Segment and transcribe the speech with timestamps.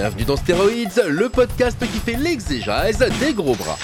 [0.00, 3.76] Bienvenue dans Stéroïdes, le podcast qui fait l'exégèse des gros bras.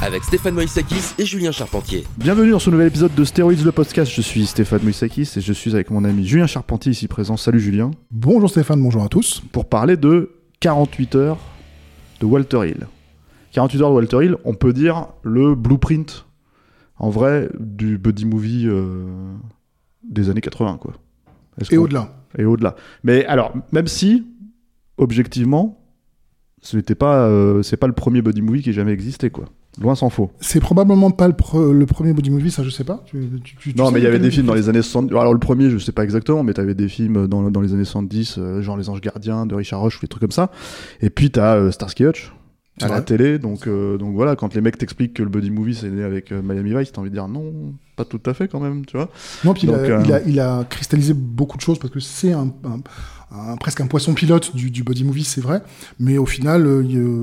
[0.00, 2.04] Avec Stéphane Moïsakis et Julien Charpentier.
[2.16, 4.12] Bienvenue dans ce nouvel épisode de Stéroïdes le podcast.
[4.14, 7.36] Je suis Stéphane Moïsakis et je suis avec mon ami Julien Charpentier ici présent.
[7.36, 7.90] Salut Julien.
[8.12, 9.42] Bonjour Stéphane, bonjour à tous.
[9.50, 11.40] Pour parler de 48 heures
[12.20, 12.86] de Walter Hill.
[13.50, 16.26] 48 heures de Walter Hill, on peut dire le blueprint
[16.96, 19.34] en vrai du buddy movie euh,
[20.08, 20.92] des années 80 quoi.
[21.70, 22.08] Et au-delà.
[22.38, 22.74] Et au-delà.
[23.02, 24.26] Mais alors, même si
[24.98, 25.80] objectivement,
[26.62, 29.46] ce n'était pas, euh, c'est pas le premier buddy movie qui ait jamais existé quoi.
[29.80, 30.30] Loin s'en faut.
[30.38, 33.02] C'est probablement pas le, pre- le premier body movie, ça je sais pas.
[33.06, 35.12] Tu- tu- tu- tu Non, mais il y avait des films dans les années 70.
[35.16, 37.84] Alors, le premier, je sais pas exactement, mais t'avais des films dans, dans les années
[37.84, 40.52] 70, euh, genre Les Anges Gardiens de Richard Roche ou des trucs comme ça.
[41.00, 42.32] Et puis, t'as euh, Starsky Hutch
[42.80, 43.38] à la télé.
[43.38, 46.32] Donc, euh, donc voilà, quand les mecs t'expliquent que le buddy movie c'est né avec
[46.32, 48.96] euh, Miami Vice, t'as envie de dire non, pas tout à fait quand même, tu
[48.96, 49.10] vois.
[49.44, 52.00] Non, puis il, a, euh, il, a, il a cristallisé beaucoup de choses parce que
[52.00, 52.80] c'est un, un-
[53.36, 55.62] un- presque un poisson pilote du, du body movie, c'est vrai.
[56.00, 56.62] Mais au final,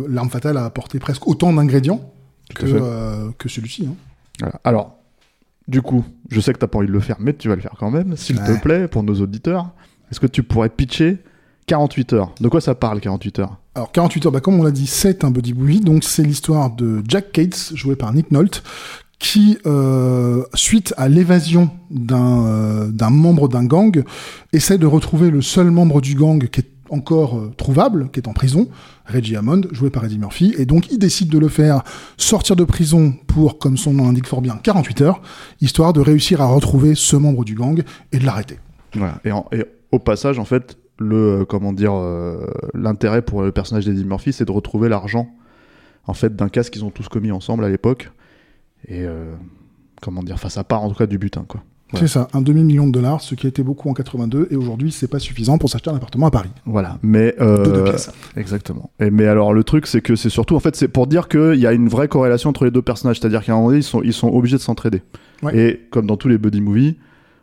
[0.10, 2.14] l'arme fatale a apporté presque autant d'ingrédients
[2.56, 2.68] que,
[3.48, 3.88] celui-ci.
[3.90, 3.96] hein.
[4.40, 4.60] Voilà.
[4.64, 4.98] Alors,
[5.68, 7.62] du coup, je sais que t'as pas envie de le faire, mais tu vas le
[7.62, 9.70] faire quand même, s'il te plaît, pour nos auditeurs.
[10.12, 11.20] Est-ce que tu pourrais pitcher
[11.68, 13.58] 48 heures De quoi ça parle, 48 heures?
[13.76, 16.72] Alors 48 heures, bah, comme on l'a dit, c'est un buddy movie, donc c'est l'histoire
[16.76, 18.64] de Jack Cates, joué par Nick Nolte,
[19.20, 24.04] qui, euh, suite à l'évasion d'un euh, d'un membre d'un gang,
[24.52, 28.28] essaie de retrouver le seul membre du gang qui est encore euh, trouvable, qui est
[28.28, 28.68] en prison,
[29.06, 31.84] Reggie Hammond, joué par Eddie Murphy, et donc il décide de le faire
[32.18, 35.22] sortir de prison pour, comme son nom l'indique fort bien, 48 heures,
[35.62, 38.58] histoire de réussir à retrouver ce membre du gang et de l'arrêter.
[38.96, 39.20] Voilà.
[39.24, 39.64] Et, en- et
[39.94, 44.34] au passage, en fait, le euh, comment dire, euh, l'intérêt pour le personnage d'Eddie Murphy,
[44.34, 45.30] c'est de retrouver l'argent,
[46.08, 48.12] en fait, d'un casse qu'ils ont tous commis ensemble à l'époque.
[48.88, 49.34] Et euh,
[50.02, 51.64] comment dire, enfin, ça part en tout cas du butin, quoi.
[51.94, 52.00] Ouais.
[52.00, 54.94] C'est ça, un demi-million de dollars, ce qui a été beaucoup en 82, et aujourd'hui
[54.94, 56.50] c'est pas suffisant pour s'acheter un appartement à Paris.
[56.66, 56.98] Voilà.
[57.04, 58.12] Mais euh, De deux pièces.
[58.38, 58.92] Exactement.
[59.02, 61.56] Et mais alors le truc, c'est que c'est surtout, en fait, c'est pour dire qu'il
[61.56, 63.84] y a une vraie corrélation entre les deux personnages, c'est-à-dire qu'à un moment donné, ils
[63.84, 65.02] sont, ils sont obligés de s'entraider.
[65.44, 65.58] Ouais.
[65.58, 66.96] Et comme dans tous les buddy movies,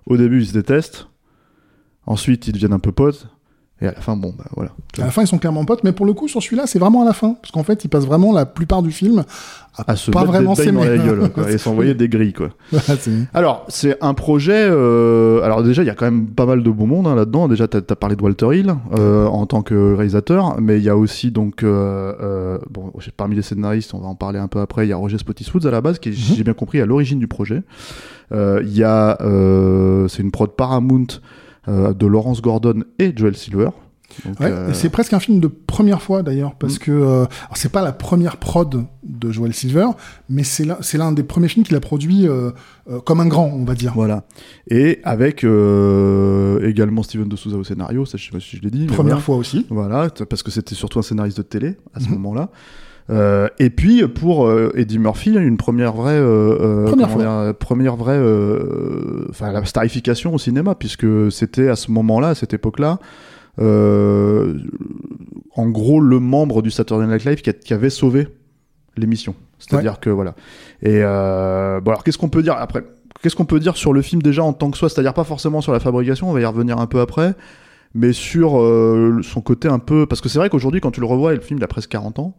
[0.07, 1.09] au début ils se détestent,
[2.07, 3.29] ensuite ils deviennent un peu potes,
[3.81, 4.71] et à la fin, bon, bah voilà.
[4.99, 7.03] À la fin, ils sont clairement potes, mais pour le coup, sur celui-là, c'est vraiment
[7.03, 7.34] à la fin.
[7.34, 9.22] Parce qu'en fait, ils passent vraiment la plupart du film
[9.77, 10.84] à, À se pas vraiment s'aimer.
[10.89, 12.49] la gueule, quoi, et s'envoyer des grilles, quoi.
[13.34, 14.66] Alors, c'est un projet.
[14.69, 17.47] euh, Alors, déjà, il y a quand même pas mal de beau monde hein, là-dedans.
[17.47, 20.89] Déjà, tu as, parlé de Walter Hill euh, en tant que réalisateur, mais il y
[20.89, 24.87] a aussi, donc, euh, bon, parmi les scénaristes, on va en parler un peu après,
[24.87, 26.15] il y a Roger Spottiswoode à la base, qui Mhm.
[26.16, 27.62] j'ai bien compris, à l'origine du projet.
[28.33, 29.16] Il y a.
[30.09, 31.06] c'est une prod Paramount
[31.69, 33.69] de Lawrence Gordon et Joel Silver.
[34.25, 36.79] Ouais, euh, c'est presque un film de première fois d'ailleurs, parce Mm.
[36.79, 39.87] que euh, c'est pas la première prod de Joel Silver,
[40.31, 40.65] mais c'est
[40.97, 42.51] l'un des premiers films qu'il a produit euh,
[42.91, 43.93] euh, comme un grand, on va dire.
[43.95, 44.25] Voilà.
[44.71, 48.62] Et avec euh, également Steven de Souza au scénario, ça je sais pas si je
[48.62, 48.87] l'ai dit.
[48.87, 49.21] Première voilà.
[49.21, 49.67] fois aussi.
[49.69, 52.12] Voilà, parce que c'était surtout un scénariste de télé à ce Mhm.
[52.15, 52.51] moment-là.
[53.11, 57.97] Euh, et puis pour euh, Eddie Murphy, une première vraie, euh, euh, Première euh, première
[57.97, 62.99] vraie, euh, enfin la starification au cinéma, puisque c'était à ce moment-là, à cette époque-là,
[63.61, 64.59] euh,
[65.57, 68.29] en gros le membre du Saturday Night Live qui, a- qui avait sauvé
[68.97, 69.35] l'émission.
[69.59, 70.35] C'est-à-dire que voilà.
[70.83, 72.85] Et euh, bon alors qu'est-ce qu'on peut dire après?
[73.23, 74.89] Qu'est-ce qu'on peut dire sur le film déjà en tant que soi?
[74.89, 77.35] C'est-à-dire pas forcément sur la fabrication, on va y revenir un peu après,
[77.95, 81.07] mais sur euh, son côté un peu parce que c'est vrai qu'aujourd'hui quand tu le
[81.07, 82.37] revois, et le film il a presque 40 ans,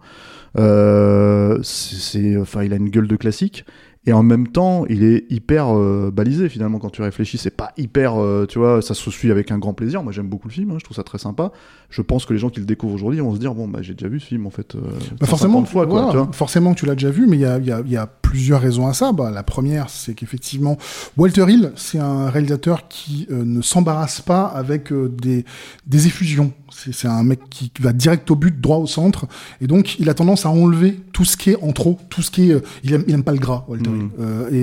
[0.58, 3.66] euh, c'est enfin il a une gueule de classique
[4.06, 7.38] et en même temps il est hyper euh, balisé finalement quand tu réfléchis.
[7.38, 10.04] C'est pas hyper, euh, tu vois, ça se suit avec un grand plaisir.
[10.04, 11.52] Moi j'aime beaucoup le film, hein, je trouve ça très sympa.
[11.92, 13.96] Je pense que les gens qui le découvrent aujourd'hui vont se dire bon bah j'ai
[13.96, 14.76] déjà vu ce film en fait.
[14.76, 14.80] euh,
[15.20, 16.02] Bah 150 forcément, fois quoi.
[16.04, 16.30] voilà, tu vois.
[16.34, 17.98] forcément que tu l'as déjà vu, mais il y a, il y a- il y
[17.98, 19.12] a plusieurs raisons à ça.
[19.12, 20.78] Bah, la première, c'est qu'effectivement,
[21.18, 25.46] Walter Hill, c'est un réalisateur qui euh, ne s'embarrasse pas avec euh, des,
[25.88, 26.54] des effusions.
[26.72, 29.26] C'est un mec qui va direct au but, droit au centre,
[29.60, 32.30] et donc il a tendance à enlever tout ce qui est en trop, tout ce
[32.30, 32.54] qui est.
[32.54, 34.12] euh, il, aime, il aime pas le gras, Walter Mhm.
[34.52, 34.56] Hill.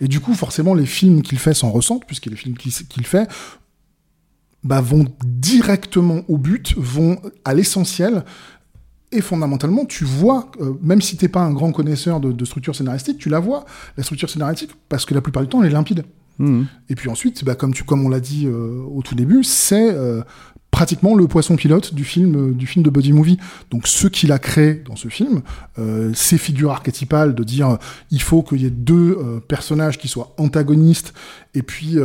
[0.00, 2.70] Et, et du coup, forcément, les films qu'il fait s'en ressentent, puisque les films qu'il
[2.72, 3.26] qu'il fait
[4.66, 8.24] bah, vont directement au but, vont à l'essentiel,
[9.12, 12.74] Et fondamentalement, tu vois, euh, même si t'es pas un grand connaisseur de, de structure
[12.74, 13.64] scénaristique, tu la vois,
[13.96, 16.04] la structure scénaristique, parce que la plupart du temps, elle est limpide.
[16.38, 16.66] Mhm.
[16.88, 19.94] Et puis ensuite, bah, comme, tu, comme on l'a dit euh, au tout début, c'est
[19.94, 20.22] euh,
[20.72, 23.38] pratiquement le poisson pilote du film, du film de Buddy Movie.
[23.70, 25.40] Donc ce qu'il a créé dans ce film,
[26.12, 27.78] ces figures archétypales de dire
[28.10, 29.16] il faut qu'il y ait deux
[29.48, 31.14] personnages qui soient antagonistes,
[31.54, 31.96] et puis...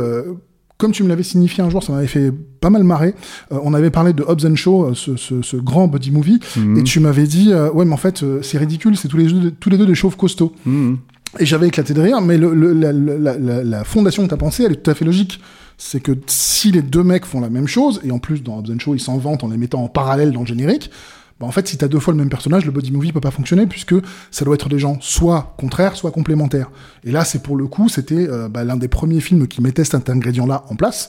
[0.82, 2.30] comme tu me l'avais signifié un jour, ça m'avait fait
[2.60, 3.14] pas mal marrer.
[3.52, 6.40] Euh, on avait parlé de Hobbs and Shaw, euh, ce, ce, ce grand buddy movie,
[6.56, 6.76] Mhm.
[6.78, 9.50] et tu m'avais dit euh, ouais mais en fait c'est ridicule, c'est tous les deux,
[9.52, 10.52] tous les deux des chauves costauds.
[10.66, 10.98] Mhm.
[11.38, 14.36] Et j'avais éclaté de rire, mais le, le- la, la- la- la fondation tu as
[14.36, 15.40] pensée, elle est tout à fait logique.
[15.78, 18.70] C'est que si les deux mecs font la même chose, et en plus dans Hobbs
[18.70, 20.90] and Shaw, ils s'en vantent en les mettant en parallèle dans le générique,
[21.42, 23.32] bah en fait, si t'as deux fois le même personnage, le body movie peut pas
[23.32, 23.96] fonctionner puisque
[24.30, 26.70] ça doit être des gens soit contraires, soit complémentaires.
[27.04, 29.84] Et là, c'est pour le coup, c'était euh, bah, l'un des premiers films qui mettait
[29.84, 31.08] cet ingrédient-là en place.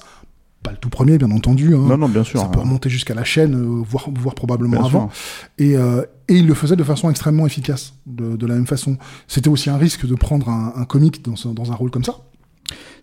[0.64, 1.76] Pas le tout premier, bien entendu.
[1.76, 1.86] hein.
[1.88, 2.40] Non, non, bien sûr.
[2.40, 5.10] Ça peut remonter jusqu'à la chaîne, euh, voire, voire probablement Bien avant.
[5.58, 8.98] Et, euh, et il le faisait de façon extrêmement efficace, de, de la même façon.
[9.28, 12.06] C'était aussi un risque de prendre un, un comique dans, ce- dans un rôle comme
[12.06, 12.16] ça.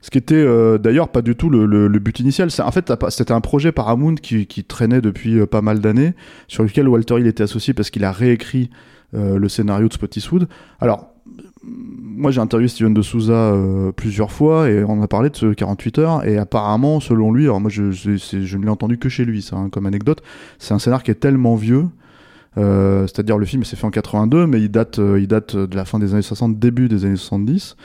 [0.02, 2.48] Ce qui était euh, d'ailleurs pas du tout le, le- le but initial.
[2.64, 6.14] En fait, c'était un projet Paramount qui, qui traînait depuis euh, pas mal d'années,
[6.48, 8.70] sur lequel Walter Hill était associé parce qu'il a réécrit
[9.14, 10.48] euh, le scénario de Spottiswood.
[10.80, 11.12] Alors,
[11.62, 15.52] moi j'ai interviewé Steven de Souza euh, plusieurs fois et on a parlé de ce
[15.52, 19.08] 48 heures et apparemment, selon lui, alors moi je, je, je ne l'ai entendu que
[19.10, 20.22] chez lui, ça, hein, comme anecdote,
[20.58, 21.84] c'est un scénar qui est tellement vieux.
[22.56, 25.76] euh, C'est-à-dire le film s'est fait en 82, mais il date, euh, il date de
[25.76, 27.76] la fin des années 60, début des années 70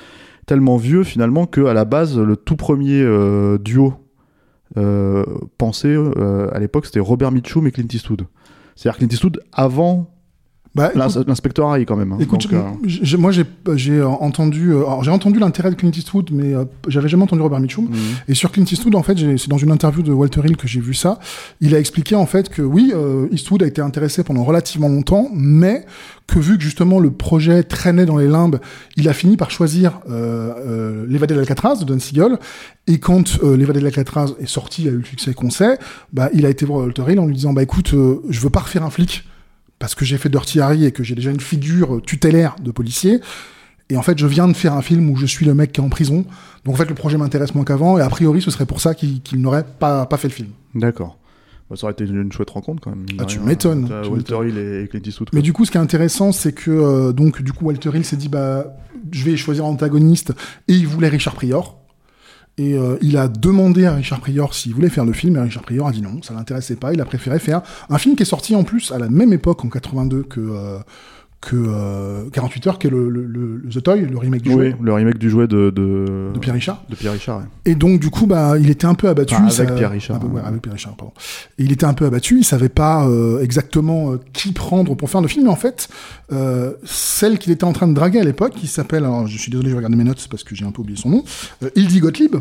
[0.45, 3.94] tellement vieux finalement que à la base le tout premier euh, duo
[4.77, 5.24] euh,
[5.57, 8.27] pensé euh, à l'époque c'était Robert Mitchum et Clint Eastwood.
[8.75, 10.14] C'est-à-dire Clint Eastwood avant
[10.75, 12.12] Bah, l'inspecteur Harry quand même.
[12.12, 12.18] hein.
[12.19, 13.45] écoute, Donc, euh, moi j'ai
[13.75, 17.62] j'ai entendu, euh, j'ai entendu l'intérêt de Clint Eastwood, mais euh, j'avais jamais entendu Robert
[17.62, 17.86] Mitchum.
[17.86, 17.95] mhm.
[18.27, 20.81] Et sur Clint Eastwood, en fait, c'est dans une interview de Walter Hill que j'ai
[20.81, 21.19] vu ça.
[21.62, 25.30] Il a expliqué en fait que oui, euh, Eastwood a été intéressé pendant relativement longtemps,
[25.33, 25.86] mais
[26.27, 28.60] que vu que justement le projet traînait dans les limbes,
[28.98, 32.38] il a fini par choisir euh, euh, L'évadé d'Alcatraz de Don Siegel.
[32.88, 35.77] Et quand euh, L'évadé d'Alcatraz est sorti, a eu le succès qu'on sait,
[36.12, 38.50] bah, il a été voir Walter Hill en lui disant bah écoute, euh, je veux
[38.50, 39.24] pas refaire un flic
[39.80, 43.19] parce que j'ai fait Dirty Harry et que j'ai déjà une figure tutélaire de policier.
[43.89, 45.81] Et en fait, je viens de faire un film où je suis le mec qui
[45.81, 46.25] est en prison.
[46.63, 47.98] Donc en fait, le projet m'intéresse moins qu'avant.
[47.98, 50.50] Et a priori, ce serait pour ça qu'il n'aurait pas, pas fait le film.
[50.74, 51.19] D'accord.
[51.69, 53.06] Bah, ça aurait été une chouette rencontre quand même.
[53.18, 55.30] Ah, tu m'étonnes, Walter Hill et Clint Eastwood.
[55.33, 55.44] Mais quoi.
[55.44, 58.18] du coup, ce qui est intéressant, c'est que euh, donc du coup, Walter Hill s'est
[58.18, 58.75] dit bah,
[59.12, 60.33] je vais choisir un antagoniste,
[60.68, 61.80] et il voulait Richard Prior.
[62.57, 65.63] Et euh, il a demandé à Richard Prior s'il voulait faire le film, et Richard
[65.63, 66.94] Prior a dit non, ça l'intéressait pas.
[66.94, 69.66] Il a préféré faire un film qui est sorti en plus à la même époque
[69.66, 70.80] en 82 que euh,
[71.42, 74.50] que euh, 48 heures, qui est le, le, le- le The Toy, le remake du
[74.50, 76.31] oui, jouet le remake du jouet de, de...
[76.34, 76.81] de Pierre Richard.
[76.90, 77.38] de Pierre Richard.
[77.40, 77.44] ouais.
[77.66, 79.36] Et donc, du coup, bah, il était un peu abattu.
[79.36, 81.13] Enfin, ça- avec Pierre Richard, Ah, bah, ouais, avec Pierre Richard, pardon.
[81.60, 82.40] Et il était un peu abattu.
[82.40, 85.44] Il savait pas euh, exactement euh, qui prendre pour faire le film.
[85.46, 85.88] Mais en fait,
[86.31, 89.51] euh, celle qu'il était en train de draguer à l'époque, qui s'appelle, alors je suis
[89.51, 91.24] désolé, je vais regarder mes notes parce que j'ai un peu oublié son nom,
[91.63, 92.36] euh, Hildy Gottlieb.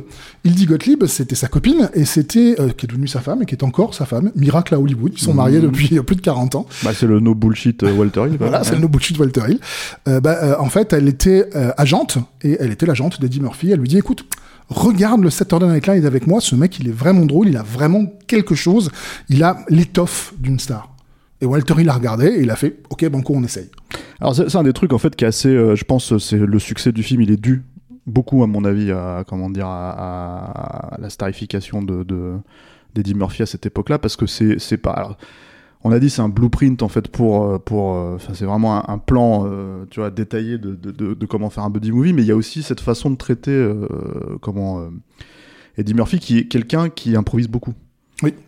[0.44, 3.54] Hildy Gottlieb, c'était sa copine et c'était, euh, qui est devenue sa femme et qui
[3.54, 4.30] est encore sa femme.
[4.34, 5.12] Miracle à Hollywood.
[5.16, 6.66] Ils sont mariés depuis euh, plus de 40 ans.
[6.82, 8.36] Bah, c'est le no bullshit euh, Walter Hill.
[8.38, 9.60] Voilà, c'est le no bullshit Walter Hill.
[10.08, 13.70] Euh, bah, euh, en fait, elle était euh, agente et elle était l'agente d'Eddie Murphy.
[13.70, 14.24] Elle lui dit, écoute,
[14.68, 16.40] regarde le Saturday Night Live avec moi.
[16.40, 17.48] Ce mec, il est vraiment drôle.
[17.48, 18.90] Il a vraiment quelque chose.
[19.28, 20.93] Il a l'étoffe d'une star.
[21.40, 23.70] Et Walter Hill a regardé et il a fait, ok, banco, on essaye.
[24.20, 26.58] Alors c'est un des trucs en fait qui est assez, euh, je pense, c'est le
[26.58, 27.62] succès du film, il est dû
[28.06, 32.34] beaucoup à mon avis à comment dire à, la starification de, de
[32.94, 35.16] d'Eddie Murphy à cette époque-là parce que c'est pas.
[35.82, 38.98] on a dit c'est un blueprint en fait pour euh, pour euh, c'est vraiment un,
[38.98, 39.50] plan
[39.90, 42.62] tu vois détaillé de, de, comment faire un buddy movie mais il y a aussi
[42.62, 43.70] cette façon de traiter
[44.42, 44.86] comment
[45.78, 47.72] Eddie Murphy qui est quelqu'un qui improvise beaucoup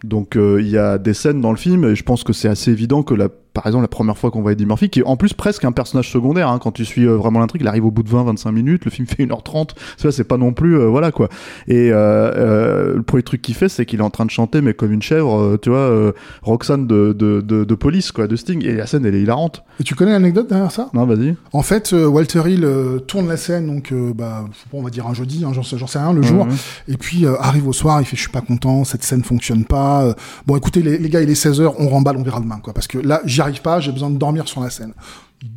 [0.04, 2.48] Donc euh, il y a des scènes dans le film et je pense que c'est
[2.48, 5.04] assez évident que la par exemple la première fois qu'on voit Eddie Murphy qui est
[5.04, 7.86] en plus presque un personnage secondaire hein, quand tu suis euh, vraiment l'intrigue il arrive
[7.86, 10.86] au bout de 20-25 minutes le film fait 1h30 ça c'est pas non plus euh,
[10.88, 11.30] voilà quoi.
[11.68, 14.74] Et euh, le premier truc qu'il fait c'est qu'il est en train de chanter mais
[14.74, 18.62] comme une chèvre euh, tu vois Roxane de, de, de, de police quoi de Sting.
[18.62, 19.62] Et la scène elle est hilarante.
[19.80, 20.90] Et tu connais l'anecdote derrière ça?
[20.92, 21.34] Non vas-y.
[21.52, 22.68] En fait, Walter Hill
[23.06, 26.22] tourne la scène, donc bah, on va dire un jeudi, hein, j'en sais rien, le
[26.22, 26.44] jour.
[26.44, 26.56] Mhm.
[26.88, 30.14] Et puis arrive au soir, il fait je suis pas content, cette scène fonctionne pas.
[30.46, 32.74] Bon écoutez les, les gars, il est 16h, on remballe, on verra demain quoi.
[32.74, 34.92] Parce que là, j'y arrive pas, j'ai besoin de dormir sur la scène.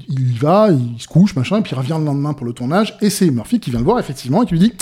[0.08, 2.54] Il, y va, il se couche, machin, et puis il revient le lendemain pour le
[2.54, 4.74] tournage et c'est Murphy qui vient le voir effectivement et qui lui dit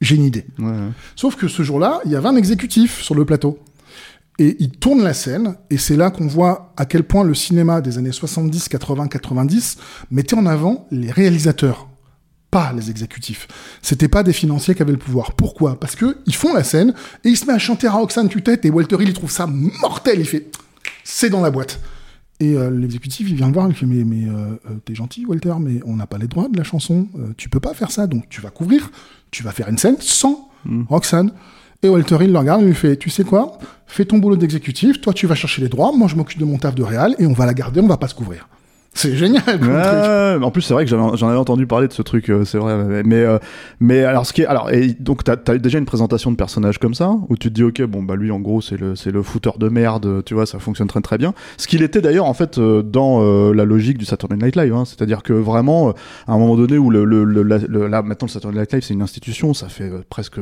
[0.00, 0.44] j'ai une idée.
[0.58, 0.90] Ouais, ouais.
[1.16, 3.58] Sauf que ce jour-là, il y avait un exécutif sur le plateau.
[4.38, 7.80] Et il tourne la scène, et c'est là qu'on voit à quel point le cinéma
[7.80, 9.76] des années 70, 80, 90
[10.10, 11.88] mettait en avant les réalisateurs,
[12.50, 13.46] pas les exécutifs.
[13.80, 15.32] C'était pas des financiers qui avaient le pouvoir.
[15.34, 15.78] Pourquoi?
[15.78, 18.64] Parce que ils font la scène, et il se met à chanter à Roxane tue-tête,
[18.64, 20.50] et Walter Hill, il trouve ça mortel, il fait
[21.04, 21.80] «c'est dans la boîte».
[22.40, 25.24] Et euh, l'exécutif, il vient le voir, il fait Mais, mais euh, euh, t'es gentil,
[25.26, 27.06] Walter, mais on n'a pas les droits de la chanson.
[27.16, 28.06] Euh, tu peux pas faire ça.
[28.06, 28.90] Donc tu vas couvrir,
[29.30, 30.48] tu vas faire une scène sans
[30.88, 31.32] Roxane.
[31.82, 33.58] Et Walter, il le regarde, il lui fait Tu sais quoi?
[33.86, 36.56] Fais ton boulot d'exécutif, toi tu vas chercher les droits, moi je m'occupe de mon
[36.56, 38.48] taf de réal, et on va la garder, on va pas se couvrir.
[38.96, 39.70] C'est génial comme truc.
[39.72, 42.58] Ouais, en plus c'est vrai que j'en avais entendu parler de ce truc, euh, c'est
[42.58, 42.76] vrai.
[42.84, 43.38] mais- Mais euh,
[43.80, 46.78] mais alors ce qui est alors et donc t'as as déjà une présentation de personnage
[46.78, 49.10] comme ça où tu te dis ok bon bah lui en gros c'est le c'est
[49.10, 51.34] le fouteur de merde, tu vois ça fonctionne très très bien.
[51.56, 54.72] Ce qu'il était d'ailleurs en fait euh, dans euh, la logique du Saturday Night Live,
[54.74, 55.90] hein, c'est-à-dire que vraiment
[56.28, 58.72] à un moment donné où le, le, le, la- le- là maintenant le Saturday Night
[58.72, 60.38] Live c'est une institution, ça fait presque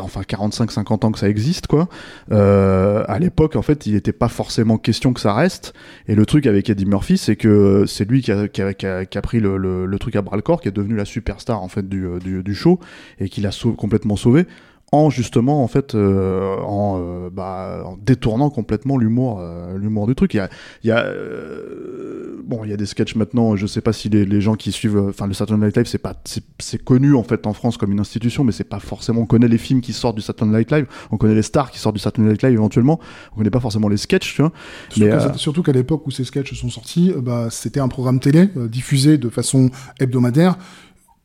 [0.00, 1.88] enfin 45-50 ans que ça existe quoi.
[2.32, 5.72] Euh, à l'époque en fait il n'était pas forcément question que ça reste.
[6.06, 8.86] Et le truc avec Eddie Murphy, c'est que c'est lui qui a, qui a- qui
[8.86, 11.04] a- qui a pris le, le- truc à bras le corps, qui est devenu la
[11.04, 12.80] superstar en fait du, euh, du, du show
[13.18, 14.46] et qui l'a complètement sauvé
[14.92, 20.14] en justement en fait euh, en, euh, bah, en détournant complètement l'humour euh, l'humour du
[20.14, 20.34] truc.
[20.34, 20.48] Il y a,
[20.82, 23.56] il y a euh, bon il y a des sketchs maintenant.
[23.56, 25.98] Je sais pas si les, les gens qui suivent enfin le Saturday Night Live c'est
[25.98, 29.26] pas c'est- connu en fait en France comme une institution, mais c'est pas forcément on
[29.26, 31.96] connaît les films qui sortent du Saturday Night Live, on connaît les stars qui sortent
[31.96, 32.98] du Saturday Night Live éventuellement,
[33.32, 34.52] on connaît pas forcément les sketchs, tu vois.
[34.88, 38.18] Surtout Mais, qu'à- Surtout qu'à l'époque où ces sketchs sont sortis, bah, c'était un programme
[38.20, 39.70] télé diffusé de façon
[40.00, 40.56] hebdomadaire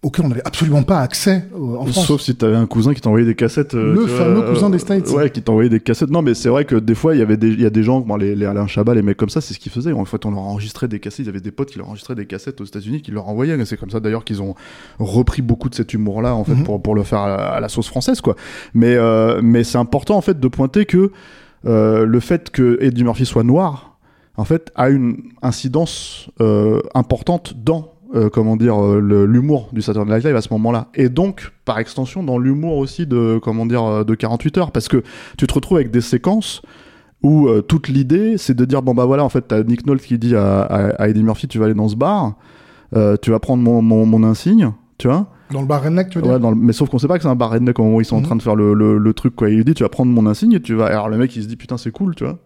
[0.05, 2.05] auquel on n'avait absolument pas accès euh, en France.
[2.05, 3.73] Sauf si t'avais un cousin qui t'envoyait des cassettes.
[3.73, 5.09] euh, Le vois, fameux euh, cousin des States.
[5.09, 6.11] Ouais, qui t'envoyait des cassettes.
[6.11, 8.01] Non, mais c'est vrai que des fois, il y avait des, y a des gens,
[8.01, 9.91] bon, les, les Alain Chabat, les mecs comme ça, c'est ce qu'ils faisaient.
[9.93, 11.25] En fait, on leur enregistrait des cassettes.
[11.25, 13.59] Ils avaient des potes qui leur enregistraient des cassettes aux États-Unis, qui leur envoyaient.
[13.59, 14.53] Et C'est comme ça d'ailleurs qu'ils ont
[14.99, 16.63] repris beaucoup de cet humour-là, en fait, Mhm.
[16.65, 18.35] pour, pour le faire à, la- à la sauce française, quoi.
[18.75, 18.95] Mais,
[19.41, 21.11] mais c'est important, en fait, de pointer que
[21.63, 23.97] le fait que Eddie Murphy soit noir,
[24.37, 26.29] en fait, a une incidence
[26.93, 31.09] importante dans euh, comment dire euh, l'humour du Saturday Night Live à ce moment-là et
[31.09, 35.03] donc par extension dans l'humour aussi de comment dire euh, de 48 heures parce que
[35.37, 36.61] tu te retrouves avec des séquences
[37.23, 40.01] où euh, toute l'idée c'est de dire bon bah voilà en fait t'as Nick Nolte
[40.03, 42.35] qui dit à, à, à Eddie Murphy tu vas aller dans ce bar
[42.95, 46.19] euh, tu vas prendre mon, mon, mon insigne tu vois Dans le bar Redneck, tu
[46.19, 47.77] veux Ouais, dire dans le- mais sauf qu'on sait pas que c'est un bar redneck
[47.79, 48.25] au moment où ils sont en Mhm.
[48.25, 49.49] train de faire le, le, le truc quoi.
[49.49, 50.85] Il lui dit tu vas prendre mon insigne et tu vas.
[50.85, 52.39] Alors le mec il se dit putain c'est cool tu vois.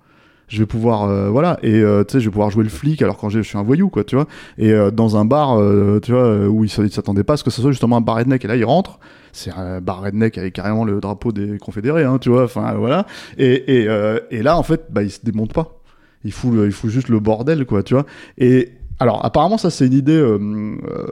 [0.50, 3.02] Je vais pouvoir euh, voilà et euh, tu sais je vais pouvoir jouer le flic
[3.02, 4.26] alors quand je suis un voyou quoi tu vois.
[4.58, 7.34] Et euh, dans un bar euh, tu vois euh, où il s- il s'attendait pas
[7.34, 9.00] à ce que ce soit justement un bar redneck et là il rentre.
[9.32, 12.44] C'est un bar redneck avec carrément le drapeau des confédérés hein tu vois.
[12.46, 13.06] Enfin voilà.
[13.38, 15.80] Et et, euh, et là en fait bah il se démonte pas.
[16.26, 18.06] Il fout il fout juste le bordel quoi tu vois.
[18.40, 21.08] Et alors apparemment ça c'est une idée, euh, euh,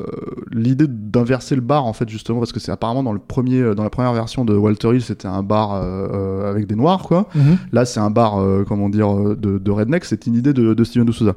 [0.51, 3.75] l'idée d'inverser le bar en fait justement parce que c'est apparemment dans le premier, euh,
[3.75, 7.27] dans la première version de Walter Hill c'était un bar euh, avec des noirs quoi.
[7.33, 7.57] Mhm.
[7.71, 10.83] Là c'est un bar euh, comment dire de, de redneck, c'est une idée de, de
[10.83, 11.35] Steven de Souza,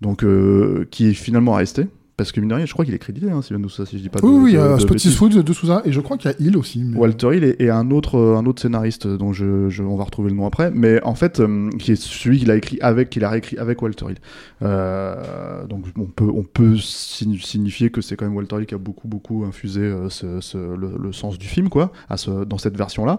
[0.00, 1.88] donc euh, qui est finalement resté
[2.22, 4.02] parce que mine de rien je crois qu'il est crédité hein, de Souza si je
[4.02, 5.14] dis pas de, Oui, oui, Spotty bêtises.
[5.16, 6.82] Food de Souza, et je crois qu'il y a Hill aussi.
[6.84, 9.96] mais- Walter Hill et, et un autre euh, un autre scénariste dont je, je- on
[9.96, 12.78] va retrouver le nom après mais en fait euh, qui est celui qu'il a écrit
[12.80, 14.18] avec qu'il a réécrit avec Walter Hill
[14.62, 18.74] Euh, donc on peut on peut signi- signifier que c'est quand même Walter Hill qui
[18.74, 22.44] a beaucoup beaucoup infusé euh, ce, ce- le, le sens du film quoi à ce,
[22.44, 23.18] dans cette version là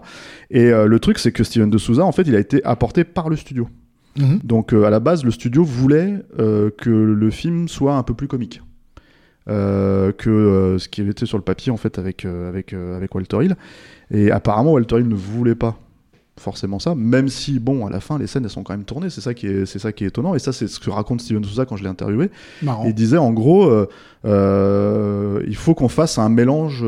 [0.50, 3.28] et le truc c'est que Steven de Souza en fait il a été apporté par
[3.28, 3.68] le studio
[4.16, 4.38] Mhm.
[4.44, 8.14] donc euh, à la base, le studio voulait euh, que le film soit un peu
[8.14, 8.62] plus comique.
[9.50, 13.14] Euh, que euh, ce qui était sur le papier en fait avec, euh, avec, avec
[13.14, 13.56] Walter Hill.
[14.10, 15.76] Et apparemment Walter Hill ne voulait pas
[16.40, 19.10] forcément ça, même si bon à la fin les scènes elles sont quand même tournées,
[19.10, 21.20] c'est ça qui est, c'est ça qui est étonnant et ça c'est ce que raconte
[21.20, 22.30] Steven Souza quand je l'ai interviewé.
[22.62, 22.84] Marrant.
[22.86, 23.70] Il disait en gros,
[24.24, 26.84] il faut qu'on fasse un mélange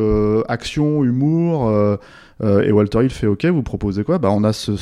[0.49, 1.99] action, humour.
[2.43, 4.19] Euh, et Walter Hill fait OK, vous proposez quoi?
[4.19, 4.73] Bah on a ce,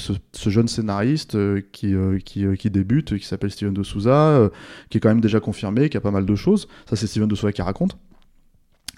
[0.46, 4.50] jeune scénariste euh, qui, euh, qui, qui débute, qui s'appelle Steven de Souza,
[4.90, 6.68] qui est quand même déjà confirmé, qui a pas mal de choses.
[6.88, 7.96] Ça c'est Steven de Souza qui raconte.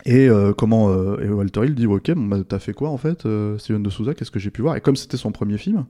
[0.05, 3.27] Et comment Walter Hill dit OK, bon, bah, t'as fait quoi en fait,
[3.59, 4.15] Steven de Souza?
[4.15, 4.77] Qu'est-ce que j'ai pu voir?
[4.77, 5.85] Et comme c'était son premier film,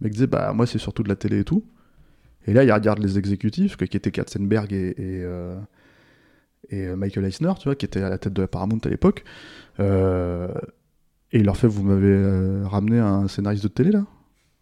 [0.00, 1.64] le mec disait bah moi c'est surtout de la télé et tout.
[2.46, 5.24] Et là il regarde les exécutifs, qui étaient Katzenberg et,
[6.70, 9.24] et, Michael Eisner, tu vois, qui était à la tête de la Paramount à l'époque.
[11.32, 14.04] Et il leur fait Vous m'avez euh, ramené un scénariste de télé là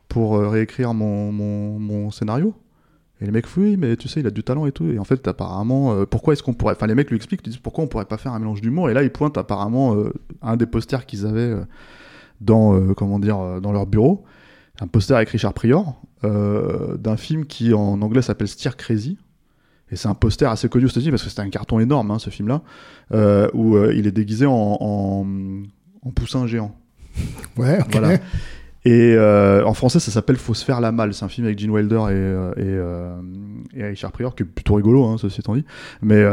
[0.09, 2.55] Pour euh, réécrire mon, mon, scénario
[3.21, 4.91] Et les mecs Oui, mais tu sais, il a du talent et tout.
[4.91, 6.75] Et en fait, apparemment, euh, pourquoi est-ce qu'on pourrait.
[6.75, 8.91] Enfin, les mecs lui expliquent ils disent Pourquoi on pourrait pas faire un mélange d'humour?
[8.91, 9.97] Et là, ils pointent apparemment
[10.43, 11.55] un des posters qu'ils avaient
[12.41, 14.25] dans, comment dire, dans leur bureau.
[14.81, 19.19] Un poster avec Richard Prior d'un film qui en anglais s'appelle Steer Crazy.
[19.91, 22.19] Et c'est un poster assez connu aux États-Unis parce que c'était un carton énorme, hein,
[22.19, 22.63] ce film-là,
[23.55, 25.27] où il est déguisé en,
[26.03, 26.75] en poussin géant.
[27.57, 27.79] Ouais.
[27.91, 28.15] Voilà.
[28.85, 31.13] Et euh, en français, ça s'appelle Faut se faire la malle.
[31.13, 33.21] C'est un film avec Gene Wilder et, euh, et, euh,
[33.75, 35.65] et Richard Pryor, qui est plutôt rigolo, hein, ceci étant dit.
[36.01, 36.25] Mais,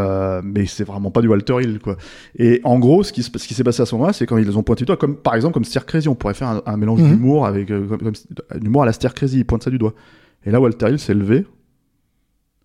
[0.44, 1.98] mais c'est vraiment pas du Walter Hill, quoi.
[2.38, 4.58] Et en gros, ce qui, ce qui s'est passé à ce moment-là, c'est quand ils
[4.58, 6.78] ont pointé du doigt, comme par exemple comme Steer Crazy, on pourrait faire un, un
[6.78, 7.10] mélange Mhm.
[7.10, 9.40] d'humour avec comme, comme- d'humour à la Steer Crazy.
[9.40, 9.94] Ils pointent ça du doigt.
[10.46, 11.46] Et là, Walter Hill s'est levé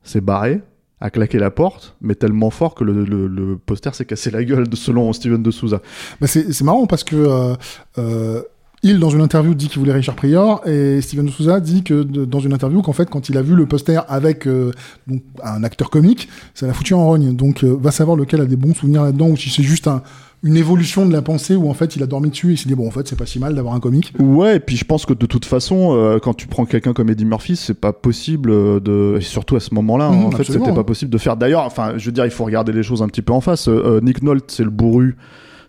[0.02, 0.60] s'est barré,
[1.00, 4.44] a claqué la porte, mais tellement fort que le, le- le poster s'est cassé la
[4.44, 5.80] gueule, selon Steven de Souza.
[6.20, 7.54] Bah, c'est marrant parce que euh,
[7.98, 8.42] euh,
[8.82, 12.02] il, dans une interview, dit qu'il voulait Richard Prior et Steven de Souza dit que
[12.02, 14.72] dans une interview qu'en fait, quand il a vu le poster avec euh,
[15.06, 17.34] donc, un acteur comique, ça l'a foutu en rogne.
[17.34, 20.02] Donc, euh, va savoir lequel a des bons souvenirs là-dedans ou si c'est juste un-
[20.42, 22.68] une évolution de la pensée où en fait il a dormi dessus et il s'est
[22.68, 24.12] dit bon, en fait, c'est pas si mal d'avoir un comique.
[24.18, 27.10] Ouais, et puis je pense que de toute façon, euh, quand tu prends quelqu'un comme
[27.10, 30.44] Eddie Murphy, c'est pas possible euh, de, et surtout à ce moment-là, Mhm, en fait,
[30.44, 31.36] c'était pas possible de faire.
[31.36, 33.68] D'ailleurs, enfin, je veux dire, il faut regarder les choses un petit peu en face.
[33.68, 35.16] Euh, Nick Nolte, c'est le bourru.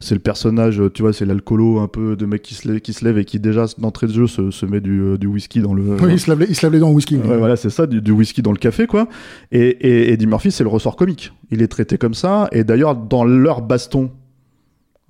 [0.04, 2.92] C'est le personnage, tu vois, c'est l'alcoolo un peu de mec qui se lève, qui
[2.92, 5.76] se lève et qui déjà d'entrée de jeu se, se met du, du whisky dans
[5.76, 5.84] le.
[6.02, 7.18] Oui, il se lave les, il se lave les dents au whisky.
[7.18, 9.08] Ouais, voilà, c'est ça, du, du whisky dans le café, quoi.
[9.52, 11.34] Et, et Eddie Murphy, c'est le ressort comique.
[11.52, 12.48] Il est traité comme ça.
[12.52, 14.10] Et d'ailleurs, dans leur baston,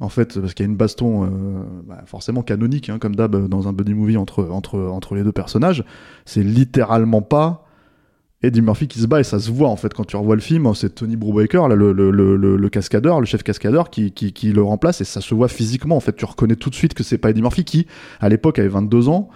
[0.02, 1.28] en fait, parce qu'il y a une baston euh,
[1.88, 5.32] bah, forcément canonique, hein, comme d'hab dans un buddy movie entre, entre, entre les deux
[5.32, 5.86] personnages,
[6.26, 7.66] c'est littéralement pas
[8.44, 10.42] Eddie Murphy qui se bat et ça se voit en fait quand tu revois le
[10.42, 10.74] film.
[10.74, 14.64] C'est Tony Brubaker, le, le, le- le cascadeur, le chef cascadeur, qui, qui, qui le
[14.64, 15.96] remplace et ça se voit physiquement.
[15.96, 17.86] En fait, tu reconnais tout de suite que c'est pas Eddie Murphy qui,
[18.20, 19.30] à l'époque, avait 22 ans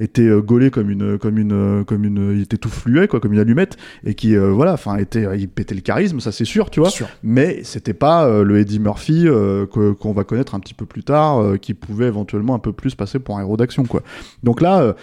[0.00, 3.20] était euh, gaulé comme une comme une euh, comme une il était tout fluet quoi
[3.20, 6.44] comme une allumette et qui euh, voilà enfin était il pétait le charisme ça c'est
[6.44, 7.08] sûr tu vois Sûr.
[7.22, 10.86] mais c'était pas euh, le Eddie Murphy euh, que- qu'on va connaître un petit peu
[10.86, 14.02] plus tard euh, qui pouvait éventuellement un peu plus passer pour un héros d'action quoi
[14.42, 14.94] donc là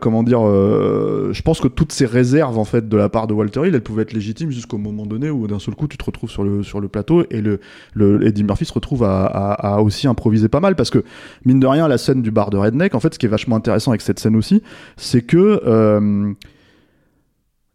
[0.00, 3.34] comment dire euh, je pense que toutes ces réserves en fait de la part de
[3.34, 6.04] Walter Hill elles pouvaient être légitimes jusqu'au moment donné où d'un seul coup tu te
[6.04, 7.60] retrouves sur le sur le plateau et le,
[7.94, 11.04] le Eddie Murphy se retrouve à, à, à aussi improviser pas mal parce que
[11.44, 13.56] mine de rien la scène du bar de Redneck en fait ce qui est vachement
[13.56, 14.62] intéressant avec cette scène aussi
[14.96, 16.32] c'est que euh,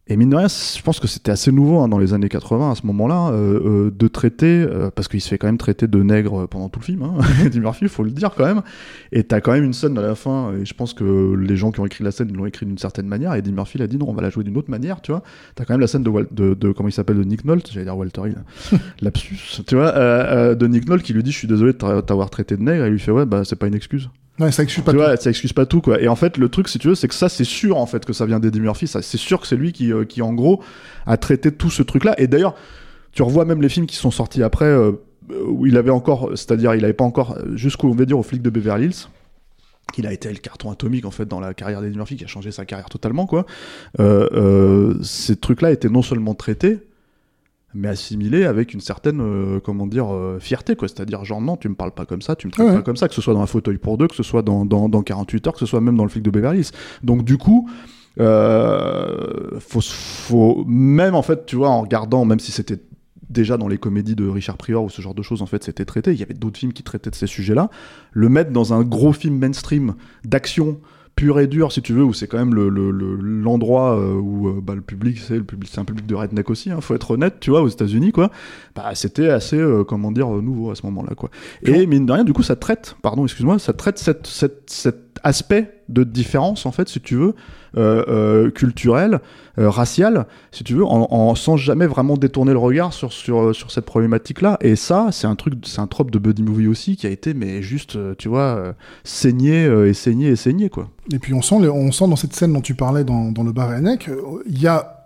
[0.07, 2.71] et mine de rien, je pense que c'était assez nouveau hein, dans les années 80
[2.71, 6.03] à ce moment-là euh, euh, de traiter, parce qu'il se fait quand même traiter de
[6.03, 7.13] nègre pendant tout le film, hein,
[7.45, 8.61] Eddie Murphy, faut le dire quand même.
[9.13, 11.71] Et t'as quand même une scène à la fin, et je pense que les gens
[11.71, 13.33] qui ont écrit la scène l'ont écrit d'une certaine manière.
[13.33, 15.23] Et Eddie Murphy l'a dit non, on va la jouer d'une autre manière, tu vois.
[15.55, 17.97] T'as quand même la scène de, de, comment il s'appelle de Nick Nolte, j'allais dire
[17.97, 18.43] Walter Hill,
[19.01, 19.93] lapsus, tu vois,
[20.53, 22.83] de Nick Nolte qui lui dit je suis désolé de t'a- t'avoir traité de nègre,
[22.83, 25.03] et lui fait ouais bah c'est pas une excuse Ouais, ça excuse pas tu tout.
[25.03, 26.01] vois, ça excuse pas tout quoi.
[26.01, 28.03] Et en fait, le truc, si tu veux, c'est que ça, c'est sûr en fait
[28.03, 28.87] que ça vient d'Eddie Murphy.
[28.87, 30.63] Ça, c'est sûr que c'est lui qui, euh, qui en gros,
[31.05, 32.15] a traité tout ce truc-là.
[32.19, 32.55] Et d'ailleurs,
[33.11, 34.91] tu revois même les films qui sont sortis après, euh,
[35.47, 38.41] où il avait encore, c'est-à-dire, il avait pas encore jusqu'au, on va dire, au flic
[38.41, 39.07] de Beverly Hills.
[39.97, 42.27] Il a été le carton atomique en fait dans la carrière d'Eddie Murphy qui a
[42.27, 43.45] changé sa carrière totalement quoi.
[43.99, 46.79] Euh, euh, ces trucs-là étaient non seulement traités,
[47.75, 50.87] mais assimilés avec une certaine euh, comment dire euh, fierté quoi.
[50.87, 52.73] C'est-à-dire genre non, tu me parles pas comme ça, tu me traites Ouais.
[52.75, 54.65] pas comme ça, que ce soit dans un fauteuil pour deux, que ce soit dans,
[54.65, 56.71] dans, dans 48 heures, que ce soit même dans le flic de Beverly Hills.
[57.03, 57.69] Donc du coup,
[58.19, 62.79] euh, faut, faut même en fait, tu vois, en regardant, même si c'était
[63.29, 65.85] déjà dans les comédies de Richard Prior ou ce genre de choses en fait c'était
[65.85, 67.69] traité, il y avait d'autres films qui traitaient de ces sujets-là,
[68.11, 70.79] le mettre dans un gros film mainstream d'action
[71.15, 74.15] pur et dur si tu veux où c'est quand même le le- le- l'endroit euh,
[74.15, 76.81] où euh, bah, le public c'est le public c'est un public de redneck aussi hein,
[76.81, 78.31] faut être honnête tu vois aux États-Unis quoi.
[78.75, 81.29] Bah c'était assez euh, comment dire nouveau à ce moment-là quoi.
[81.61, 85.12] Et mine de rien du coup ça traite pardon excuse-moi ça traite cette, cette, cet
[85.23, 87.35] aspect de différence en fait si tu veux
[87.75, 89.19] euh, euh, culturel
[89.59, 93.71] euh, racial si tu veux en, sans jamais vraiment détourner le regard sur sur sur
[93.71, 96.95] cette problématique là et ça c'est un truc c'est un trope de buddy movie aussi
[96.95, 98.73] qui a été mais juste euh, tu vois euh,
[99.03, 100.89] saigné euh, et saigné et saigné quoi.
[101.11, 103.51] Et puis on sent, on sent dans cette scène dont tu parlais dans, dans le
[103.51, 103.95] bar euh,
[104.45, 105.02] il y a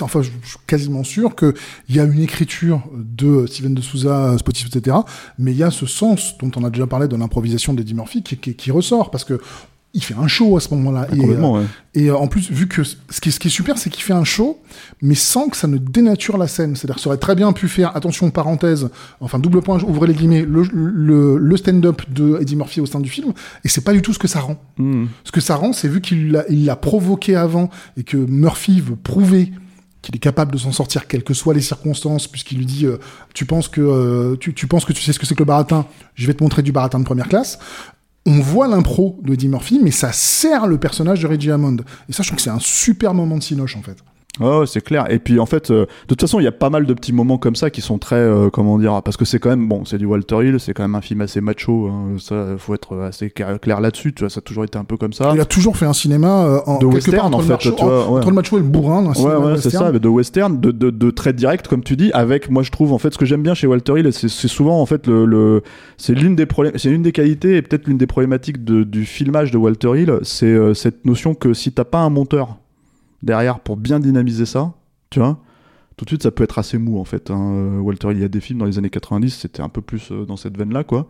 [0.00, 1.54] enfin, je je suis quasiment sûr qu'il
[1.90, 4.96] y a une écriture de Steven de Souza, Spotify, etc.
[5.38, 8.22] Mais il y a ce sens dont on a déjà parlé de l'improvisation d'Eddie Murphy
[8.22, 9.40] qui, qui, qui ressort parce que
[9.94, 11.06] il fait un show à ce moment-là.
[11.14, 11.66] Et, complètement euh, ouais.
[11.94, 14.02] et euh, en plus, vu que ce qui, est- ce qui est super, c'est qu'il
[14.02, 14.60] fait un show,
[15.00, 16.76] mais sans que ça ne dénature la scène.
[16.76, 20.42] C'est-à-dire ça aurait très bien pu faire, attention, parenthèse, enfin, double point, ouvrez les guillemets,
[20.42, 23.32] le, le, le stand-up de Eddie Murphy au sein du film,
[23.64, 24.58] et c'est pas du tout ce que ça rend.
[24.76, 25.08] Mhm.
[25.24, 28.82] Ce que ça rend, c'est vu qu'il l'a il l'a provoqué avant, et que Murphy
[28.82, 29.52] veut prouver
[30.02, 32.98] qu'il est capable de s'en sortir quelles que soient les circonstances, puisqu'il lui dit euh,
[33.34, 35.46] tu penses que euh, tu, tu penses que tu sais ce que c'est que le
[35.46, 37.58] baratin, je vais te montrer du baratin de première classe.
[38.26, 41.78] On voit l'impro de Eddie Murphy, mais ça sert le personnage de Reggie Hammond.
[42.08, 43.96] Et ça, je trouve que c'est un super moment de cinoche, en fait.
[44.40, 45.06] Ouais, ouais, c'est clair.
[45.10, 47.12] Et puis en fait, euh, de toute façon, il y a pas mal de petits
[47.12, 49.84] moments comme ça qui sont très, euh, comment dire, parce que c'est quand même, bon,
[49.84, 51.88] c'est du Walter Hill, c'est quand même un film assez macho.
[51.88, 54.12] Hein, ça, faut être assez clair là-dessus.
[54.12, 55.32] Tu vois, ça a toujours été un peu comme ça.
[55.34, 57.82] Il a toujours fait un cinéma euh, en De western, part, en fait, macho- tu
[57.84, 58.18] vois, ouais.
[58.18, 60.60] entre le macho et le bourrin d'un Ouais, cinéma ouais, c'est ça, mais de western,
[60.60, 63.18] de, de, de très direct, comme tu dis, avec, moi je trouve, en fait, ce
[63.18, 65.62] que j'aime bien chez Walter Hill, c'est souvent, en fait, le, le
[65.96, 69.04] c'est l'une des problèmes, c'est une des qualités et peut-être l'une des problématiques de- du
[69.04, 72.56] filmage de Walter Hill, c'est euh, cette notion que si t'as pas un monteur
[73.22, 74.72] derrière pour bien dynamiser ça,
[75.10, 75.38] tu vois,
[75.98, 77.30] tout de suite ça peut être assez mou en fait.
[77.30, 77.52] Hein.
[77.54, 80.12] Euh, Walter, il y a des films dans les années 90, c'était un peu plus
[80.12, 81.08] euh, dans cette veine-là, quoi.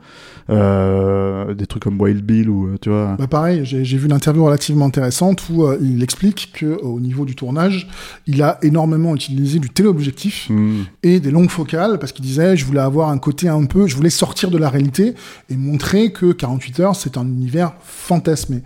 [0.49, 3.15] Euh, des trucs comme Wild Bill ou tu vois.
[3.19, 7.37] Bah pareil, j'ai vu une interview relativement intéressante où il explique que au niveau du
[7.37, 7.87] tournage,
[8.27, 10.85] il a énormément utilisé du téléobjectif Hmm.
[11.03, 13.95] et des longues focales parce qu'il disait je voulais avoir un côté un peu, je
[13.95, 15.15] voulais sortir de la réalité
[15.51, 18.63] et montrer que 48 heures c'est un univers fantasmé.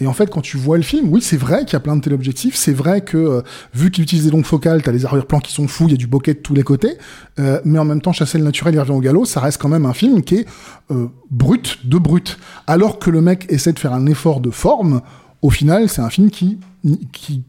[0.00, 1.94] Et en fait, quand tu vois le film, oui, c'est vrai qu'il y a plein
[1.94, 2.56] de téléobjectifs.
[2.56, 3.42] C'est vrai que, euh,
[3.74, 5.98] vu qu'il utilise des longues focales, t'as les arrière-plans qui sont fous, il y a
[5.98, 6.96] du bokeh de tous les côtés.
[7.38, 9.26] Euh, mais en même temps, chasser le naturel, il revient au galop.
[9.26, 10.46] Ça reste quand même un film qui est
[10.90, 12.38] euh, brut de brut.
[12.66, 15.02] Alors que le mec essaie de faire un effort de forme,
[15.42, 16.58] au final, c'est un film qui,
[17.12, 17.42] qui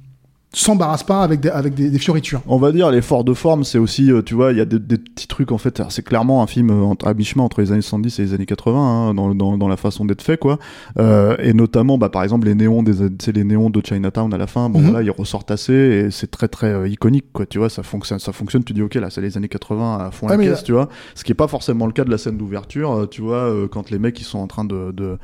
[0.53, 2.41] s'embarrasse pas avec des, avec des, des, fioritures.
[2.45, 4.79] On va dire l'effort de forme, c'est aussi, euh, tu vois, il y a des,
[4.79, 5.81] des, petits trucs en fait.
[5.89, 8.45] C'est clairement un film euh, entre, à mi-chemin entre les années 70 et les années
[8.45, 10.59] 80 hein, dans, dans, dans, la façon d'être fait, quoi.
[10.99, 12.83] Euh, et notamment, bah, par exemple, les néons
[13.19, 14.69] c'est les néons de Chinatown à la fin.
[14.69, 14.93] Bon, mm -hmm.
[14.93, 17.45] là, ils ressortent assez et c'est très très euh, iconique, quoi.
[17.45, 18.63] Tu vois, ça fonctionne, ça fonctionne.
[18.65, 20.63] Tu dis, ok, là, c'est les années 80 à fond ah, la caisse, là...
[20.63, 20.89] tu vois.
[21.15, 23.89] Ce qui est pas forcément le cas de la scène d'ouverture, euh, tu vois, quand
[23.89, 25.17] les mecs ils sont en train de, de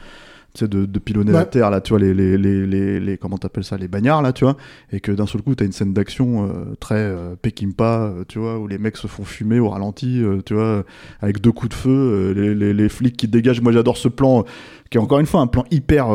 [0.65, 1.37] de, de pilonner ouais.
[1.37, 4.21] la terre là tu vois les les les les, les comment t'appelles ça les bagnards
[4.21, 4.57] là tu vois
[4.91, 8.39] et que d'un seul coup t'as une scène d'action euh, très euh, Pekimpa euh, tu
[8.39, 10.83] vois où les mecs se font fumer au ralenti euh, tu vois
[11.21, 14.07] avec deux coups de feu euh, les, les, les flics qui dégagent moi j'adore ce
[14.07, 14.45] plan
[14.89, 16.07] qui est encore une fois un plan hyper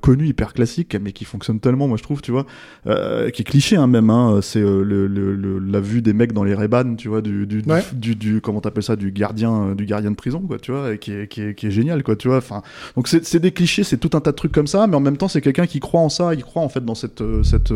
[0.00, 2.44] connu, hyper classique, mais qui fonctionne tellement, moi je trouve, tu vois,
[2.84, 4.10] qui est cliché hein, même.
[4.10, 7.46] Hein, c'est le, le, le, la vue des mecs dans les Reban, tu vois, du,
[7.46, 7.84] du, ouais.
[7.92, 10.98] du, du, comment t'appelles ça, du gardien, du gardien de prison, quoi, tu vois, et
[10.98, 12.38] qui est, qui est, qui est génial, quoi, tu vois.
[12.38, 12.62] Enfin,
[12.96, 15.16] donc c'est des clichés, c'est tout un tas de trucs comme ça, mais en même
[15.16, 17.72] temps c'est quelqu'un qui croit en ça, il croit en fait dans cette cette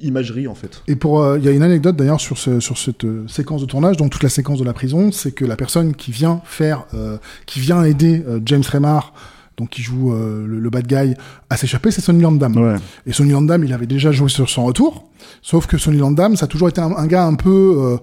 [0.00, 0.82] imagerie en fait.
[0.88, 3.60] Et pour il euh, y a une anecdote d'ailleurs sur ce, sur cette euh, séquence
[3.60, 6.40] de tournage, donc toute la séquence de la prison, c'est que la personne qui vient
[6.44, 9.12] faire, euh, qui vient aider James Remar,
[9.56, 11.14] donc qui joue le, le, bad guy,
[11.50, 12.56] à s'échapper, c'est Sonny Landam.
[12.56, 12.76] Ouais.
[13.06, 15.08] Et Sonny Landam, il avait déjà joué sur son retour,
[15.42, 17.98] sauf que Sonny Landam, ça a toujours été un, un gars un peu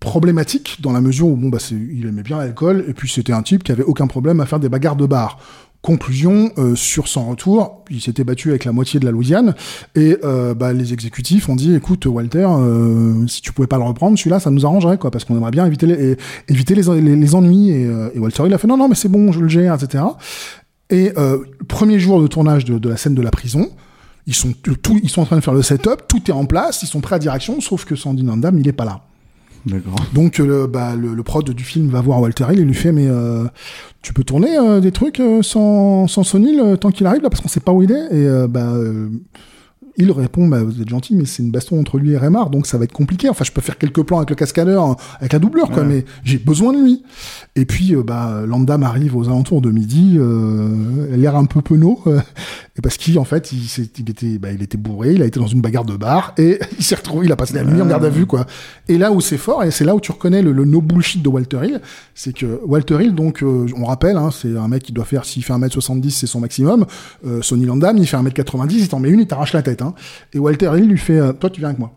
[0.00, 3.42] problématique dans la mesure où bon bah il aimait bien l'alcool et puis c'était un
[3.42, 5.38] type qui avait aucun problème à faire des bagarres de bar.
[5.80, 9.54] Conclusion, euh, sur son retour, il s'était battu avec la moitié de la Louisiane
[9.94, 13.84] et euh, bah, les exécutifs ont dit écoute Walter, euh, si tu pouvais pas le
[13.84, 16.16] reprendre, celui-là ça nous arrangerait quoi parce qu'on aimerait bien éviter les,
[16.48, 19.30] éviter les, les, ennuis et, et, Walter il a fait non non mais c'est bon
[19.30, 20.04] je le gère etc.
[20.90, 21.12] Et
[21.68, 23.70] premier jour de tournage de, de, la scène de la prison,
[24.26, 26.82] ils sont tout, ils sont en train de faire le setup, tout est en place,
[26.82, 29.07] ils sont prêts à direction, sauf que Sandy Nandam il est pas là.
[30.12, 33.06] Donc le, bah, le, prod du film va voir Walter Hill et lui fait mais
[33.08, 33.44] euh,
[34.02, 37.42] tu peux tourner euh, des trucs euh, sans, sans Sonny tant qu'il arrive là parce
[37.42, 38.72] qu'on sait pas où il est et bah
[39.98, 42.66] il répond bah, vous êtes gentil mais c'est une baston entre lui et Raymar donc
[42.66, 45.40] ça va être compliqué enfin je peux faire quelques plans avec le cascadeur avec la
[45.40, 45.88] doublure quoi ouais.
[45.88, 47.02] mais j'ai besoin de lui
[47.56, 52.00] et puis euh, bah Landam arrive aux alentours de midi euh, l'air un peu penaud
[52.06, 52.20] euh,
[52.78, 53.66] et parce qu'en fait il,
[53.98, 56.60] il était bah, il était bourré il a été dans une bagarre de bar et
[56.78, 58.46] il s'est retrouvé il a passé la nuit en garde à vue quoi
[58.86, 61.22] et là où c'est fort et c'est là où tu reconnais le, le no bullshit
[61.22, 61.80] de Walter Hill
[62.14, 65.42] c'est que Walter Hill donc on rappelle hein, c'est un mec qui doit faire s'il
[65.42, 66.86] fait 1m70 c'est son maximum
[67.42, 69.87] Sonny Landam il fait 1m90 il t'en met une il t'arrache la tête hein.
[70.32, 71.92] Et Walter Hill lui fait, euh, toi tu viens avec moi.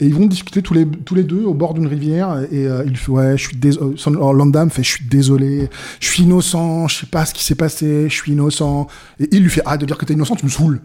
[0.00, 2.46] Et ils vont discuter tous les, tous les deux au bord d'une rivière.
[2.50, 3.96] Et euh, il fait, ouais, je suis désolé.
[4.06, 5.68] Landam fait, je suis désolé.
[6.00, 6.88] Je suis innocent.
[6.88, 8.08] Je sais pas ce qui s'est passé.
[8.08, 8.86] Je suis innocent.
[9.18, 10.80] Et il lui fait, ah, de dire que t'es innocent, tu me saoules.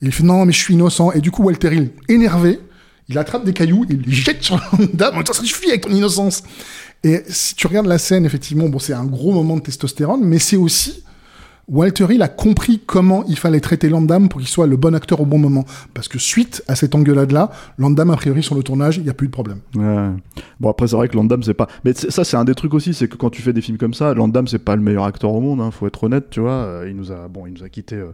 [0.00, 1.12] Et il fait, non, mais je suis innocent.
[1.12, 2.58] Et du coup, Walter Hill, énervé,
[3.10, 5.22] il attrape des cailloux, il les jette sur Landam.
[5.26, 6.42] Ça suffit avec ton innocence.
[7.02, 10.38] Et si tu regardes la scène, effectivement, bon, c'est un gros moment de testostérone, mais
[10.38, 11.04] c'est aussi
[11.68, 15.20] Walter Hill a compris comment il fallait traiter Landam pour qu'il soit le bon acteur
[15.20, 15.64] au bon moment.
[15.94, 19.14] Parce que suite à cette engueulade-là, Landam, a priori, sur le tournage, il n'y a
[19.14, 19.60] plus de problème.
[19.74, 20.10] Ouais.
[20.60, 21.68] Bon, après, c'est vrai que Landam, c'est pas.
[21.84, 23.94] Mais ça, c'est un des trucs aussi, c'est que quand tu fais des films comme
[23.94, 26.82] ça, Landam, c'est pas le meilleur acteur au monde, hein, faut être honnête, tu vois.
[26.86, 27.68] Il nous a, bon, il nous a.
[27.92, 28.12] Euh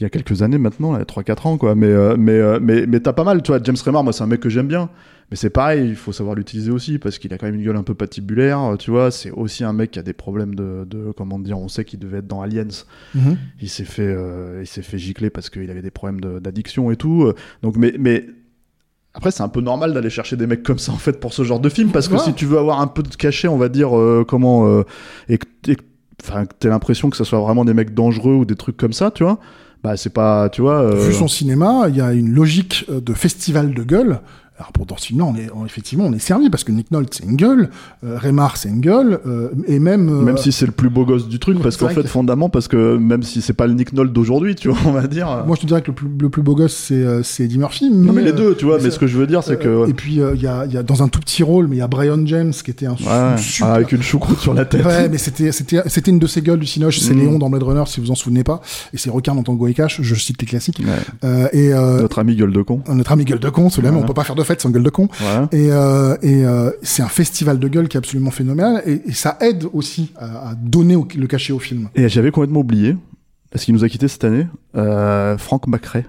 [0.00, 1.74] il y a quelques années maintenant, 3-4 ans, quoi.
[1.74, 3.60] Mais, euh, mais, euh, mais, mais t'as pas mal, tu vois.
[3.62, 4.88] James Remar, moi, c'est un mec que j'aime bien.
[5.30, 7.76] Mais c'est pareil, il faut savoir l'utiliser aussi, parce qu'il a quand même une gueule
[7.76, 9.10] un peu patibulaire, tu vois.
[9.10, 11.98] C'est aussi un mec qui a des problèmes de, de comment dire, on sait qu'il
[12.00, 12.84] devait être dans Aliens.
[13.14, 13.36] Mm -hmm.
[13.60, 16.96] Il s'est fait, euh, il s'est fait gicler parce qu'il avait des problèmes d'addiction et
[16.96, 17.32] tout.
[17.62, 18.26] Donc, mais, mais,
[19.12, 21.44] après, c'est un peu normal d'aller chercher des mecs comme ça, en fait, pour ce
[21.44, 22.24] genre de film, parce que ouais.
[22.24, 24.84] si tu veux avoir un peu de cachet, on va dire, euh, comment, euh,
[25.28, 25.46] et que
[26.58, 29.24] t'as l'impression que ce soit vraiment des mecs dangereux ou des trucs comme ça, tu
[29.24, 29.38] vois
[29.82, 31.06] bah c'est pas tu vois euh...
[31.06, 34.20] vu son cinéma il y a une logique de festival de gueule
[34.60, 36.90] alors pour dans ce film-là, on est on, effectivement on est servi parce que Nick
[36.90, 37.70] Nolte c'est une gueule,
[38.04, 41.06] euh, Remar c'est une gueule, euh, et même euh, même si c'est le plus beau
[41.06, 43.94] gosse du truc, parce qu'en fait fondamentalement parce que même si c'est pas le Nick
[43.94, 45.44] Nolte d'aujourd'hui, tu vois, on va dire.
[45.46, 47.88] Moi je te dirais que le plus, le plus beau gosse c'est c'est Eddie Murphy.
[47.90, 48.76] Mais, non mais les deux, tu vois.
[48.76, 50.76] Mais, mais ce que je veux dire c'est que et puis il y a y
[50.76, 52.92] a dans un tout petit rôle, mais il y a Brian James qui était un
[52.92, 53.68] ouais, super...
[53.68, 54.84] ah, avec une choucroute sur la tête.
[54.84, 57.18] Ouais, mais c'était c'était c'était une de ces gueules du Cinoche, c'est mm.
[57.18, 58.60] Léon dans Blade Runner si vous en souvenez pas,
[58.92, 60.82] et c'est Requin dans Tango et Cash, je cite les classiques.
[60.84, 61.48] Ouais.
[61.54, 62.82] et notre ami gueule de con.
[62.92, 64.02] Notre ami gueule de con, celui-là, ouais.
[64.02, 65.08] on peut pas faire de fait, sans gueule de con.
[65.52, 69.12] Et, euh, et euh, c'est un festival de gueule qui est absolument phénoménal et, et
[69.12, 71.88] ça aide aussi à, à donner au- le cachet au film.
[71.94, 72.96] Et j'avais complètement oublié,
[73.50, 76.04] parce qu'il nous a quitté cette année, euh, Frank McRae.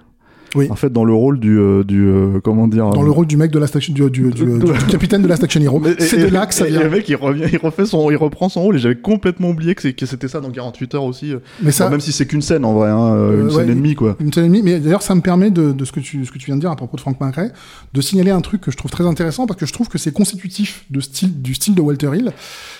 [0.54, 0.66] Oui.
[0.70, 3.36] En fait, dans le rôle du, euh, du euh, comment dire, Dans le rôle du
[3.36, 4.58] mec de la station, du, du, du, du-
[4.90, 5.80] capitaine de la Station Hero.
[5.98, 6.82] C'est et- de là que ça et vient.
[6.82, 8.76] le mec, il revient, il refait son, il reprend son rôle.
[8.76, 11.32] Et j'avais complètement oublié que, c'était ça dans 48 heures aussi.
[11.62, 13.72] Mais ça, même si c'est qu'une scène en vrai, hein, euh, Euh, une scène ouais,
[13.72, 14.16] et demie quoi.
[14.20, 14.62] Une scène et demie.
[14.62, 16.60] Mais d'ailleurs, ça me permet de, de ce que tu, ce que tu viens de
[16.60, 17.50] dire à propos de Frank McRae,
[17.94, 20.12] de signaler un truc que je trouve très intéressant parce que je trouve que c'est
[20.12, 22.30] constitutif de style, du style de Walter Hill.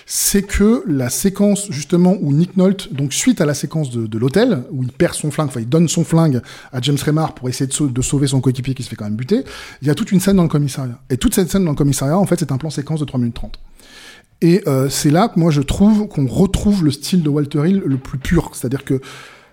[0.05, 4.17] C'est que la séquence, justement, où Nick Nolte, donc suite à la séquence de, de
[4.17, 7.49] l'hôtel, où il perd son flingue, enfin, il donne son flingue à James Remar pour
[7.49, 9.43] essayer de, sau- de sauver son coéquipier qui se fait quand même buter,
[9.81, 10.99] il y a toute une scène dans le commissariat.
[11.09, 13.19] Et toute cette scène dans le commissariat, en fait, c'est un plan séquence de 3
[13.19, 13.59] minutes 30.
[14.41, 17.81] Et euh, c'est là que moi je trouve qu'on retrouve le style de Walter Hill
[17.85, 18.51] le plus pur.
[18.53, 18.99] C'est-à-dire que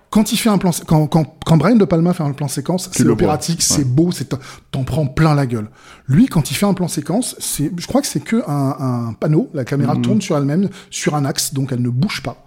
[0.08, 2.90] quand il fait un plan, quand, quand, quand Brian De Palma fait un plan séquence,
[2.92, 4.34] c'est opératique, c'est beau, c'est
[4.72, 5.68] t'en prends plein la gueule.
[6.08, 9.12] Lui, quand il fait un plan séquence, c'est, je crois que c'est que un, un
[9.12, 10.02] panneau, la caméra Mhm.
[10.02, 12.44] tourne sur elle-même, sur un axe, donc elle ne bouge pas.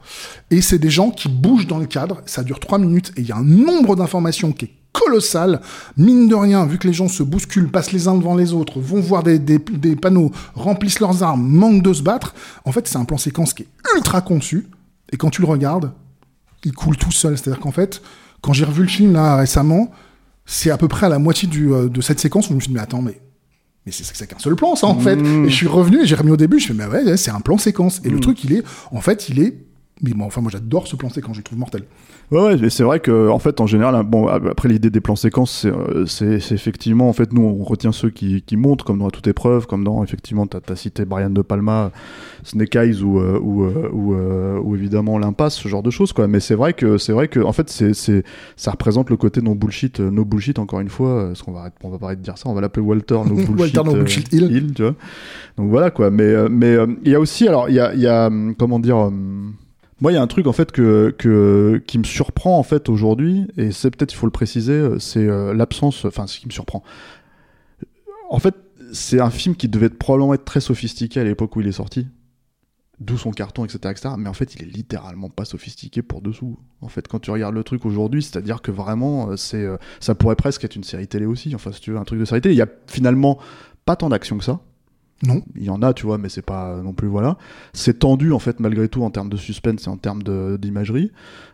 [0.51, 3.27] Et c'est des gens qui bougent dans le cadre, ça dure trois minutes, et il
[3.27, 5.59] y a un nombre d'informations qui est colossal.
[5.97, 8.79] Mine de rien, vu que les gens se bousculent, passent les uns devant les autres,
[8.79, 12.87] vont voir des, des, des panneaux, remplissent leurs armes, manquent de se battre, en fait,
[12.87, 14.67] c'est un plan séquence qui est ultra conçu.
[15.11, 15.91] Et quand tu le regardes,
[16.63, 17.37] il coule tout seul.
[17.37, 18.01] C'est-à-dire qu'en fait,
[18.41, 19.91] quand j'ai revu le film là récemment,
[20.45, 22.59] c'est à peu près à la moitié du, euh, de cette séquence où je me
[22.59, 23.19] suis dit, mais attends, mais,
[23.85, 25.19] mais c'est c'est qu'un seul plan, ça, en fait.
[25.19, 27.31] Et je suis revenu et j'ai remis au début, je fais, mais ouais, ouais, c'est
[27.31, 28.01] un plan séquence.
[28.03, 29.65] Et le truc, il est, en fait, il est,
[30.01, 31.83] mais bon, enfin, moi, j'adore ce plan séquence, je le trouve mortel.
[32.31, 35.15] Ouais, ouais, c'est vrai que en fait, en général, hein, bon, après l'idée des plans
[35.15, 38.99] séquences, c'est, euh, c'est, effectivement, en fait, nous, on retient ceux qui, qui montrent, comme
[38.99, 41.91] dans toute épreuve, comme dans, effectivement, t'as, t'as cité Brian De Palma,
[42.43, 44.15] Snake Eyes ou, euh, ou, euh, ou,
[44.67, 46.27] ou évidemment l'impasse, ce genre de choses, quoi.
[46.27, 48.23] Mais c'est vrai que, c'est vrai que, en fait, c'est, c'est,
[48.55, 51.89] ça représente le côté no bullshit, no bullshit, encore une fois, parce qu'on va, on
[51.89, 54.33] va pas arrêter de dire ça, on va l'appeler Walter no bullshit, Walter no bullshit
[54.33, 54.73] Hill.
[54.73, 54.95] tu vois.
[55.57, 56.09] Donc voilà, quoi.
[56.09, 58.97] Mais, mais, il y a aussi, alors, il y a, y a, hum, comment dire,
[58.97, 59.53] hum,
[60.03, 63.47] moi, il y a un truc en fait que, qui me surprend en fait aujourd'hui,
[63.55, 66.03] et c'est peut-être il faut le préciser, euh, c'est euh, l'absence.
[66.03, 66.83] Enfin, ce qui me surprend.
[68.29, 68.53] En fait,
[68.91, 72.05] c'est un film qui devait probablement être très sophistiqué à l'époque où il est sorti,
[72.99, 74.15] d'où son carton, etc., etc.
[74.17, 76.59] Mais en fait, il est littéralement pas sophistiqué pour dessous.
[76.81, 79.65] En fait, quand tu regardes le truc aujourd'hui, c'est-à-dire que vraiment, euh, c'est,
[80.01, 81.55] ça pourrait presque être une série télé aussi.
[81.55, 82.55] Enfin, si tu veux, un truc de série télé.
[82.55, 83.39] Il y a finalement
[83.85, 84.59] pas tant d'action que ça.
[85.25, 85.41] Non.
[85.55, 87.37] Il y en a, tu vois, mais c'est pas non plus voilà.
[87.71, 91.11] C'est tendu en fait malgré tout en termes de suspense et en termes de- d'imagerie,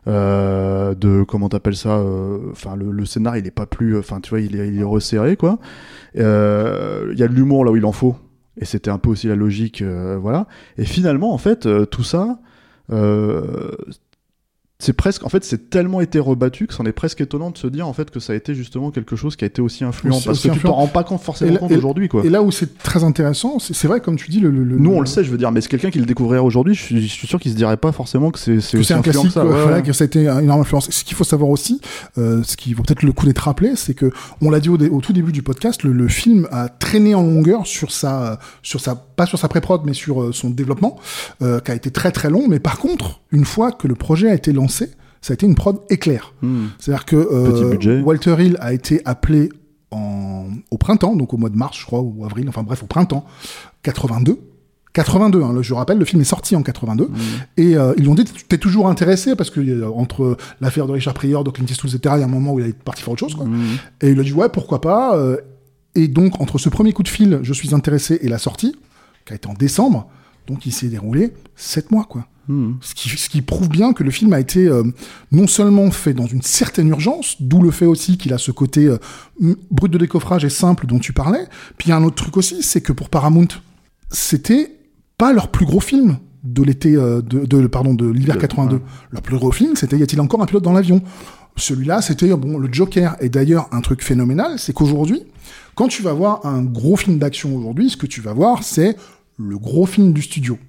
[0.07, 1.97] euh, de comment t'appelles ça.
[1.97, 4.79] euh, Enfin, le, le scénar il est pas plus, enfin tu vois, il est, il
[4.79, 5.59] est resserré quoi.
[6.17, 8.15] Euh, Il y a de l'humour là où il en faut
[8.57, 10.47] et c'était un peu aussi la logique, euh, voilà.
[10.77, 12.39] Et finalement en fait euh, tout ça.
[14.81, 17.67] C'est presque, en fait, c'est tellement été rebattu que c'en est presque étonnant de se
[17.67, 20.15] dire en fait que ça a été justement quelque chose qui a été aussi influent
[20.15, 20.75] Aussi- parce aussi que tu t'en influent.
[20.75, 22.23] rends pas compte forcément là- compte aujourd'hui quoi.
[22.23, 25.01] Et là où c'est très intéressant, c'est vrai, comme tu dis, le, le, Nous, on
[25.01, 27.11] le sait, je veux dire, mais c'est quelqu'un qui le découvrirait aujourd'hui, je suis, je
[27.13, 29.11] suis sûr qu'il se dirait pas forcément que c'est c'est que aussi c'est un influent
[29.23, 29.45] classique, que ça.
[29.45, 29.83] ouais, voilà, ouais.
[29.83, 30.89] que ça a été une énorme influence.
[30.89, 31.81] Ce qu'il faut savoir aussi,
[32.17, 34.77] euh, ce qui vaut peut-être le coup d'être rappelé, c'est que on l'a dit au,
[34.77, 38.39] dé- au tout début du podcast, le, le film a traîné en longueur sur sa,
[38.63, 40.97] sur sa, pas sur sa pré-prod, mais sur euh, son développement,
[41.41, 42.47] euh, qui a été très très long.
[42.47, 45.55] Mais par contre, une fois que le projet a été lancé, ça a été une
[45.55, 46.33] prod éclair.
[46.41, 46.67] Hmm.
[46.79, 48.01] C'est-à-dire que euh.
[48.01, 49.49] Walter Hill a été appelé
[49.91, 52.85] en, au printemps, donc au mois de mars, je crois, ou avril, enfin bref, au
[52.85, 53.25] printemps
[53.83, 54.39] 82.
[54.93, 57.09] 82, hein, je rappelle, le film est sorti en 82.
[57.57, 60.93] Et euh, ils lui ont dit, t'es toujours intéressé, parce que euh, entre l'affaire de
[60.93, 63.03] Richard Pryor, de Clint Eastwood, etc., il y a un moment où il est parti
[63.03, 63.35] faire autre chose.
[63.35, 63.47] Quoi.
[64.01, 65.17] Et il a dit, ouais, pourquoi pas.
[65.17, 65.37] euh,
[65.95, 68.75] et donc, entre ce premier coup de fil, je suis intéressé, et la sortie,
[69.29, 70.07] qui a été en décembre,
[70.47, 72.25] donc il s'est déroulé sept mois, quoi.
[72.47, 72.73] Hmm.
[72.81, 74.81] Ce qui, ce qui prouve bien que le film a été euh,
[75.31, 78.85] non seulement fait dans une certaine urgence, d'où le fait aussi qu'il a ce côté
[78.87, 78.97] euh,
[79.69, 81.45] brut de décoffrage et simple dont tu parlais.
[81.77, 83.47] Puis il y a un autre truc aussi, c'est que pour Paramount,
[84.11, 84.71] c'était
[85.19, 88.75] pas leur plus gros film de l'été, euh, de, de- pardon, de l'hiver De- 82.
[88.77, 88.81] ouais.
[89.11, 91.01] Leur plus gros film, c'était Y a-t-il encore un pilote dans l'avion?
[91.55, 93.15] Celui-là, c'était bon le Joker.
[93.19, 95.21] Et d'ailleurs, un truc phénoménal, c'est qu'aujourd'hui,
[95.75, 98.95] quand tu vas voir un gros film d'action aujourd'hui, ce que tu vas voir, c'est
[99.39, 100.59] le gros film du studio.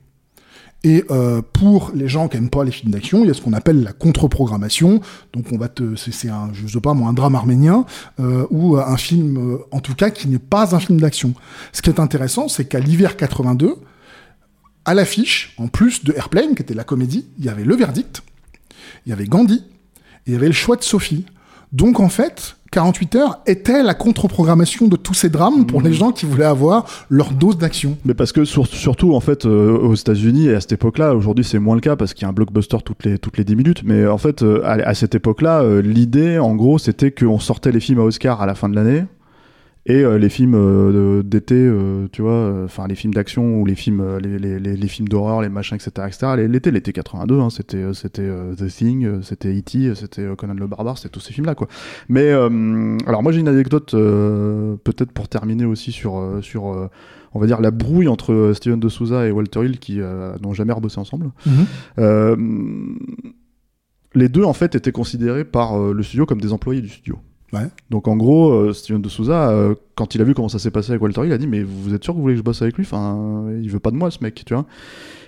[0.82, 3.42] Et euh, pour les gens qui aiment pas les films d'action, il y a ce
[3.42, 5.00] qu'on appelle la contre-programmation.
[5.34, 7.84] Donc on va te, c'est, un, je sais pas moi, un drame arménien
[8.18, 11.34] euh, ou un film, euh, en tout cas, qui n'est pas un film d'action.
[11.72, 13.76] Ce qui est intéressant, c'est qu'à l'hiver 82,
[14.86, 18.22] à l'affiche, en plus de Airplane, qui était la comédie, il y avait Le Verdict,
[19.04, 21.26] il y avait Gandhi, et il y avait Le Choix de Sophie.
[21.72, 26.12] Donc en fait, 48 heures était la contre-programmation de tous ces drames pour les gens
[26.12, 27.96] qui voulaient avoir leur dose d'action.
[28.04, 31.44] Mais parce que sur- surtout en fait euh, aux États-Unis et à cette époque-là, aujourd'hui
[31.44, 33.56] c'est moins le cas parce qu'il y a un blockbuster toutes les toutes les 10
[33.56, 33.82] minutes.
[33.84, 37.72] Mais en fait euh, à, à cette époque-là, euh, l'idée en gros c'était qu'on sortait
[37.72, 39.04] les films à Oscar à la fin de l'année
[39.86, 43.74] Et euh, les films euh, d'été, euh, tu vois, enfin les films d'action ou les
[43.74, 46.46] films, les, les, les, les films d'horreur, les machins, etc., etc.
[46.48, 51.08] L'été, l'été 82, hein, c'était, c'était The Thing, c'était E.T., c'était Conan le Barbare, c'était
[51.08, 51.68] tous ces films-là, quoi.
[52.08, 56.90] Mais alors moi j'ai une anecdote, peut-être pour terminer aussi sur, sur,
[57.32, 60.54] on va dire la brouille entre Steven de Souza et Walter Hill qui euh, n'ont
[60.54, 61.30] jamais rebossé ensemble.
[61.46, 61.66] Mhm.
[61.98, 62.36] Euh,
[64.14, 67.18] les deux en fait étaient considérés par euh, le studio comme des employés du studio.
[67.90, 70.70] Donc en gros, euh, Steven de Souza, euh, quand il a vu comment ça s'est
[70.70, 72.44] passé avec Walter il a dit mais vous êtes sûr que vous voulez que je
[72.44, 72.84] bosse avec lui?
[72.84, 74.66] Enfin, il veut pas de moi ce mec, tu vois.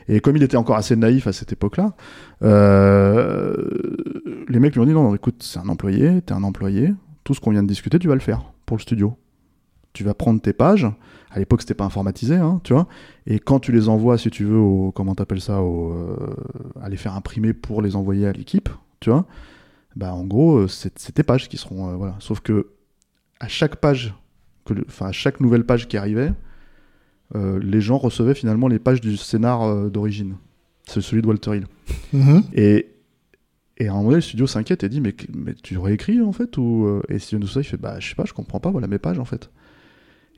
[0.09, 1.95] Et comme il était encore assez naïf à cette époque-là,
[2.43, 3.55] euh,
[4.49, 6.93] les mecs lui ont dit non, écoute, c'est un employé, t'es un employé,
[7.25, 9.17] tout ce qu'on vient de discuter, tu vas le faire pour le studio.
[9.93, 10.87] Tu vas prendre tes pages.
[11.31, 12.87] À l'époque, c'était pas informatisé, hein, tu vois.
[13.27, 15.95] Et quand tu les envoies, si tu veux, comment t'appelles ça, au,
[16.83, 19.27] à les faire imprimer pour les envoyer à l'équipe, tu vois.
[19.97, 22.17] Bah, en gros, euh, c'est tes pages qui seront, euh, voilà.
[22.19, 22.69] Sauf que
[23.41, 24.15] à chaque page,
[24.65, 26.33] que le- à chaque nouvelle page qui arrivait,
[27.35, 30.37] euh, les gens recevaient finalement les pages du scénar d'origine.
[30.87, 31.67] C'est celui de Walter Hill.
[32.13, 32.43] Mhm.
[32.55, 32.89] Et,
[33.79, 36.21] et à un moment donné, le studio s'inquiète et dit mais, mais tu aurais écrit
[36.21, 38.71] en fait ou Et Steven Souza il fait bah je sais pas, je comprends pas,
[38.71, 39.51] voilà mes pages en fait.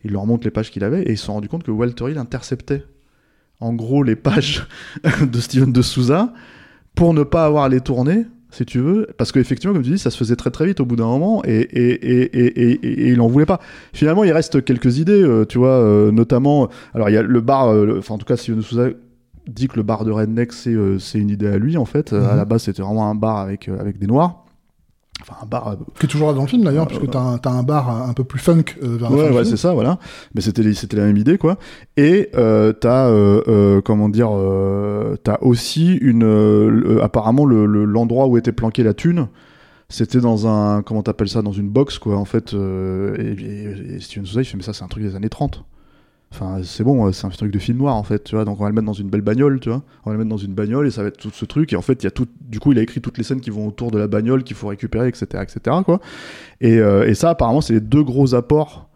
[0.05, 2.11] Il leur montre les pages qu'il avait et ils se sont rendus compte que Walter
[2.11, 2.85] Hill interceptait
[3.61, 4.67] en gros les pages
[5.23, 6.33] de Steven de Souza
[6.95, 9.99] pour ne pas avoir à les tourner si tu veux, parce qu'effectivement, comme tu dis,
[9.99, 13.21] ça se faisait très très vite au bout d'un moment, et, et, et, et, il
[13.21, 13.61] en voulait pas.
[13.93, 17.41] Finalement, il reste quelques idées, euh, tu vois, euh, notamment, alors il y a le
[17.41, 18.89] bar, euh, enfin en tout cas, de Souza
[19.47, 22.13] dit que le bar de Redneck, c'est c'est une idée à lui, en fait.
[22.13, 22.37] À Mhm.
[22.37, 24.44] la base, c'était vraiment un bar avec, avec des noirs.
[25.27, 25.69] Enfin, un bar.
[25.69, 27.89] euh, Qui est toujours là dans le film d'ailleurs, Euh, puisque t'as un, un bar
[28.09, 29.99] un peu plus funk euh, vers la Ouais, ouais, c'est ça, voilà.
[30.35, 31.57] Mais c'était c'était la même idée, quoi.
[31.97, 37.85] Et euh, t'as euh, euh, comment dire, euh, t'as aussi une euh, apparemment le le-
[37.87, 39.29] l'endroit où était planquée la thune.
[39.91, 43.95] C'était dans un comment t'appelles ça dans une box quoi en fait euh, et, et,
[43.97, 45.63] et Steven Souza il fait mais ça c'est un truc des années 30
[46.63, 48.45] c'est bon c'est un truc de film noir en fait tu vois.
[48.45, 49.83] Donc on va le mettre dans une belle bagnole tu vois.
[50.05, 51.73] On va le mettre dans une bagnole et ça va être tout ce truc.
[51.73, 53.41] Et en fait il y a tout du coup il a écrit toutes les scènes
[53.41, 56.01] qui vont autour de la bagnole qu'il faut récupérer etc etc quoi.
[56.61, 58.89] Et, euh, et ça apparemment c'est les deux gros apports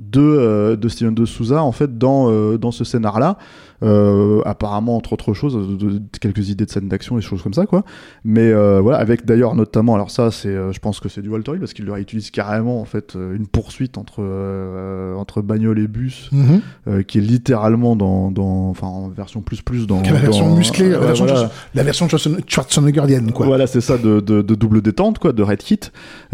[0.00, 3.36] de, euh, Steven de Souza en fait dans, euh, dans ce scénar là
[3.82, 7.42] euh, apparemment entre autres choses de- de- de- quelques idées de scènes d'action et choses
[7.42, 7.84] comme ça quoi
[8.24, 11.28] mais euh, voilà avec d'ailleurs notamment alors ça c'est euh, je pense que c'est du
[11.28, 15.42] Walter Hill parce qu'il leur utilise carrément en fait euh, une poursuite entre euh, entre
[15.42, 16.60] bagnole et bus Mhm.
[16.88, 20.56] euh, qui est littéralement dans, dans enfin en version plus plus dans La version dans-
[20.56, 21.50] musclée, la version, voilà.
[21.74, 23.46] la version Schwarzen- Schwarzeneggerienne, quoi.
[23.46, 25.80] Voilà, c'est ça, de, de, de double détente, quoi, de Red Kit,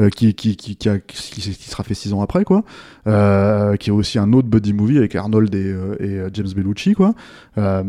[0.00, 2.62] euh, qui, qui, qui, qui, a- qui, qui sera fait six ans après, quoi.
[3.06, 7.14] Euh, qui est aussi un autre buddy movie avec Arnold et, et James Bellucci, quoi.
[7.58, 7.82] Euh,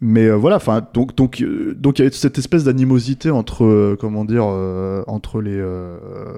[0.00, 3.96] mais euh, voilà, enfin, donc, donc, euh, donc il y avait cette espèce d'animosité entre,
[4.00, 4.44] comment dire,
[5.06, 5.62] entre les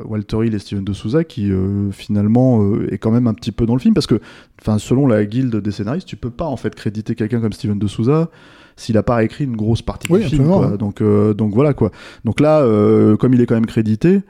[0.04, 1.50] Walter Hill et Steven de Souza qui
[1.92, 4.20] finalement est quand même un petit peu dans le film parce que,
[4.60, 7.78] enfin, selon la guilde des scénaristes, tu peux pas en fait créditer quelqu'un comme Steven
[7.78, 8.30] de Souza
[8.76, 10.46] s'il a pas écrit une grosse partie Oui, du film.
[10.46, 10.76] quoi.
[10.76, 11.90] Donc, donc voilà quoi.
[12.24, 12.62] Donc là,
[13.16, 14.22] comme il est quand même crédité,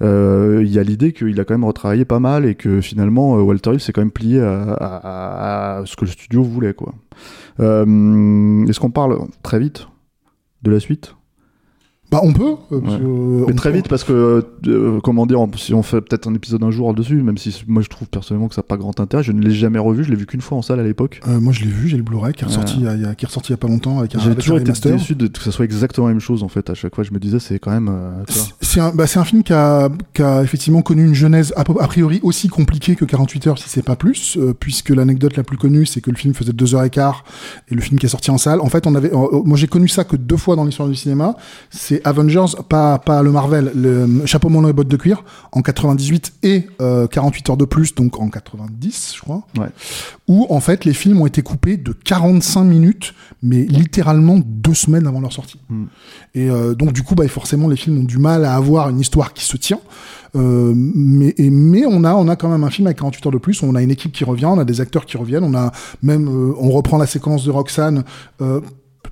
[0.00, 3.42] il y a l'idée qu'il a quand même retravaillé pas mal et que finalement euh,
[3.42, 6.94] Walter Hill s'est quand même plié à- à ce que le studio voulait quoi.
[7.60, 9.88] Euh, Est-ce qu'on parle très vite
[10.62, 11.14] de la suite?
[12.10, 12.54] Bah, on peut.
[12.72, 12.88] euh, Ouais.
[12.92, 16.00] euh, Mais on très peut- vite parce que euh, comment dire, on- si on fait
[16.00, 18.66] peut-être un épisode un jour dessus, même si moi je trouve personnellement que ça n'a
[18.66, 20.80] pas grand intérêt, je ne l'ai jamais revu, je l'ai vu qu'une fois en salle
[20.80, 21.20] à l'époque.
[21.26, 23.04] Moi, je l'ai vu, j'ai le Blu-ray qui est ressorti, il y a- il y
[23.04, 24.72] a, qui est ressorti il y a pas longtemps avec un, J'ai toujours un été
[24.90, 26.70] déçu de que ça soit exactement la même chose en fait.
[26.70, 27.90] À chaque fois, je me disais c'est quand même.
[28.60, 31.86] C'est un, bah, un film qui a, qui a effectivement connu une genèse a, a
[31.88, 35.84] priori aussi compliquée que 48 heures, si c'est pas plus, puisque l'anecdote la plus connue,
[35.86, 37.24] c'est que le film faisait deux heures et quart
[37.70, 38.60] et le film qui est sorti en salle.
[38.60, 40.94] En fait, on avait, euh, moi j'ai connu ça que deux fois dans l'histoire du
[40.94, 41.36] cinéma.
[41.70, 46.32] C'est Avengers, pas, pas le Marvel, le Chapeau mono et bottes de cuir en 98
[46.42, 49.42] et euh, 48 heures de plus, donc en 90, je crois.
[49.58, 49.68] Ouais.
[50.28, 55.06] Où en fait les films ont été coupés de 45 minutes, mais littéralement deux semaines
[55.06, 55.60] avant leur sortie.
[55.68, 55.84] Mm.
[56.34, 59.00] Et euh, donc du coup, bah, forcément, les films ont du mal à avoir une
[59.00, 59.80] histoire qui se tient.
[60.36, 63.32] Euh, mais, et- mais on a, on a quand même un film avec 48 heures
[63.32, 63.62] de plus.
[63.62, 66.28] On a une équipe qui revient, on a des acteurs qui reviennent, on a même,
[66.28, 68.04] euh, on reprend la séquence de Roxane.
[68.42, 68.60] Euh,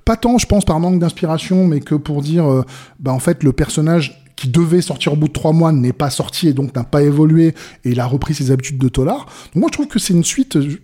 [0.07, 2.63] pas tant, je pense, par manque d'inspiration, mais que pour dire, euh,
[2.97, 6.09] bah en fait, le personnage qui devait sortir au bout de trois mois n'est pas
[6.09, 7.47] sorti et donc n'a pas évolué
[7.83, 9.25] et il a repris ses habitudes de tolard.
[9.53, 10.79] Donc moi, je trouve que c'est une suite euh,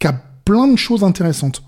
[0.00, 0.14] qui a
[0.46, 1.62] plein de choses intéressantes.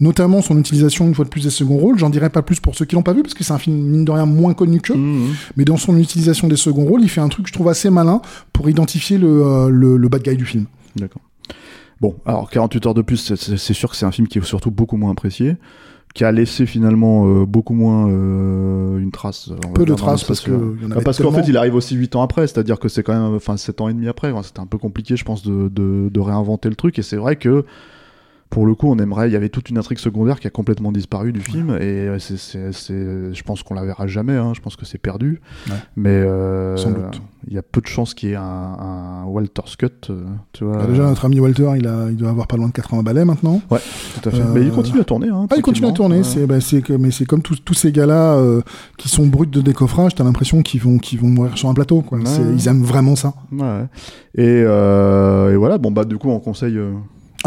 [0.00, 1.98] Notamment son utilisation une fois de plus des seconds rôles.
[1.98, 3.76] J'en dirai pas plus pour ceux qui l'ont pas vu parce que c'est un film
[3.76, 4.92] mine de rien moins connu que.
[4.92, 5.32] Mhm.
[5.56, 7.88] Mais dans son utilisation des seconds rôles, il fait un truc que je trouve assez
[7.88, 8.20] malin
[8.52, 10.66] pour identifier le, euh, le, le bad guy du film.
[10.96, 11.22] D'accord.
[12.00, 14.70] Bon, alors 48 heures de plus, c'est sûr que c'est un film qui est surtout
[14.70, 15.56] beaucoup moins apprécié,
[16.16, 19.50] qui a laissé finalement euh, beaucoup moins euh, une trace.
[19.74, 21.94] Peu de traces parce que y en Bah, avait parce qu'en fait, il arrive aussi
[21.94, 24.32] 8 ans après, c'est-à-dire que c'est quand même, enfin, 7 ans et demi après.
[24.42, 26.98] C'était un peu compliqué, je pense, de, de, de réinventer le truc.
[26.98, 27.66] Et c'est vrai que,
[28.50, 29.28] pour le coup, on aimerait.
[29.28, 31.70] Il y avait toute une intrigue secondaire qui a complètement disparu du film.
[31.80, 34.34] Et euh, c'est, c'est, c'est- je pense qu'on la verra jamais.
[34.34, 34.52] hein.
[34.54, 35.40] Je pense que c'est perdu.
[35.68, 35.74] Ouais.
[35.96, 37.20] Mais euh, Sans doute.
[37.48, 40.08] il y a peu de chances qu'il y ait un, un Walter Scott.
[40.10, 40.78] euh, tu vois.
[40.78, 43.24] Bah, déjà, notre ami Walter, il, a, il doit avoir pas loin de 80 balais
[43.24, 43.60] maintenant.
[43.70, 43.80] Ouais,
[44.14, 44.40] tout à fait.
[44.40, 45.28] Euh, Mais il continue à tourner.
[45.28, 46.22] Hein, Ah, il continue à tourner.
[46.22, 48.62] C'est, bah, c'est mais c'est comme tous, ces gars-là euh,
[48.96, 50.14] qui sont bruts de décoffrage.
[50.14, 52.00] T'as l'impression qu'ils vont, qu'ils vont mourir sur un plateau.
[52.02, 52.18] Quoi.
[52.18, 52.24] Ouais.
[52.26, 53.34] C'est- ils aiment vraiment ça.
[54.38, 56.78] Et, et voilà, bon, bah, du coup, on conseille.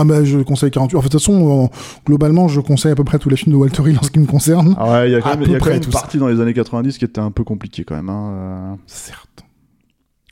[0.02, 0.96] Ah bah je conseille 48.
[0.96, 1.70] En fait, de toute façon,
[2.06, 4.20] globalement, je conseille à peu près tous les films de Walter Hill en ce qui
[4.20, 4.76] me concerne.
[4.78, 6.40] Ah ouais, il y a quand même, y a quand même une partie dans les
[6.40, 8.10] années 90 qui était un peu compliquée quand même.
[8.10, 8.32] Hein.
[8.32, 8.76] euh.
[8.88, 9.29] Certes.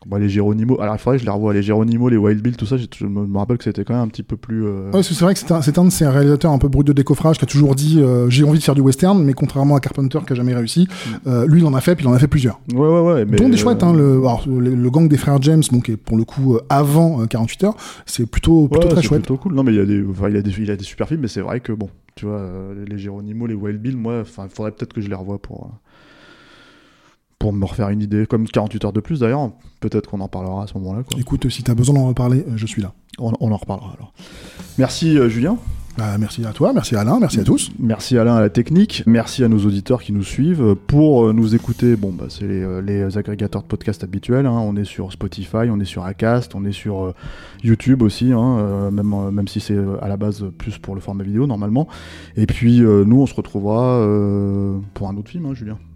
[0.08, 1.54] Bon, les Géronimo, alors il faudrait que je les revoie.
[1.54, 4.08] Les Géronimo, les Wild Bill, tout ça, je me, rappelle que c'était quand même un
[4.08, 4.66] petit peu plus.
[4.66, 6.88] euh, Ouais, c'est vrai que c'est un, c'est un de ces réalisateurs un peu brut
[6.88, 9.76] de décoffrage qui a toujours dit euh, j'ai envie de faire du western, mais contrairement
[9.76, 10.88] à Carpenter qui a jamais réussi,
[11.28, 12.62] euh, lui il en a fait, puis il en a fait plusieurs.
[12.74, 13.26] Ouais, ouais, ouais.
[13.26, 15.92] Mais, dont des chouettes, hein, le, alors, le, le gang des frères James, bon, qui
[15.92, 19.24] est pour le coup avant euh, 48 heures, c'est plutôt, ouais, plutôt très chouette.
[19.24, 19.56] plutôt cool.
[19.56, 21.20] Non, mais il y a des, enfin, il a des, il a des super films,
[21.22, 22.50] mais c'est vrai que bon, tu vois,
[22.88, 25.70] les Géronimo, les Wild Bill, moi, il faudrait peut-être que je les revoie pour.
[27.40, 30.64] Pour me refaire une idée, comme 48 heures de plus d'ailleurs, peut-être qu'on en parlera
[30.64, 31.04] à ce moment-là.
[31.20, 32.94] Écoute, si t'as besoin d'en reparler, euh, je suis là.
[33.20, 34.14] On, on en reparlera alors.
[34.78, 35.58] Merci euh, Julien.
[36.00, 37.72] Bah, merci à toi, merci à Alain, merci à tous.
[37.80, 40.76] Merci Alain à la technique, merci à nos auditeurs qui nous suivent.
[40.86, 44.46] Pour euh, nous écouter, bon bah c'est les, les agrégateurs de podcasts habituels.
[44.46, 44.52] hein.
[44.52, 47.14] On est sur Spotify, on est sur Acast, on est sur
[47.64, 51.48] YouTube aussi, hein, même même si c'est à la base plus pour le format vidéo
[51.48, 51.88] normalement.
[52.36, 55.80] Et puis nous on se retrouvera euh, pour un autre film, hein, Julien.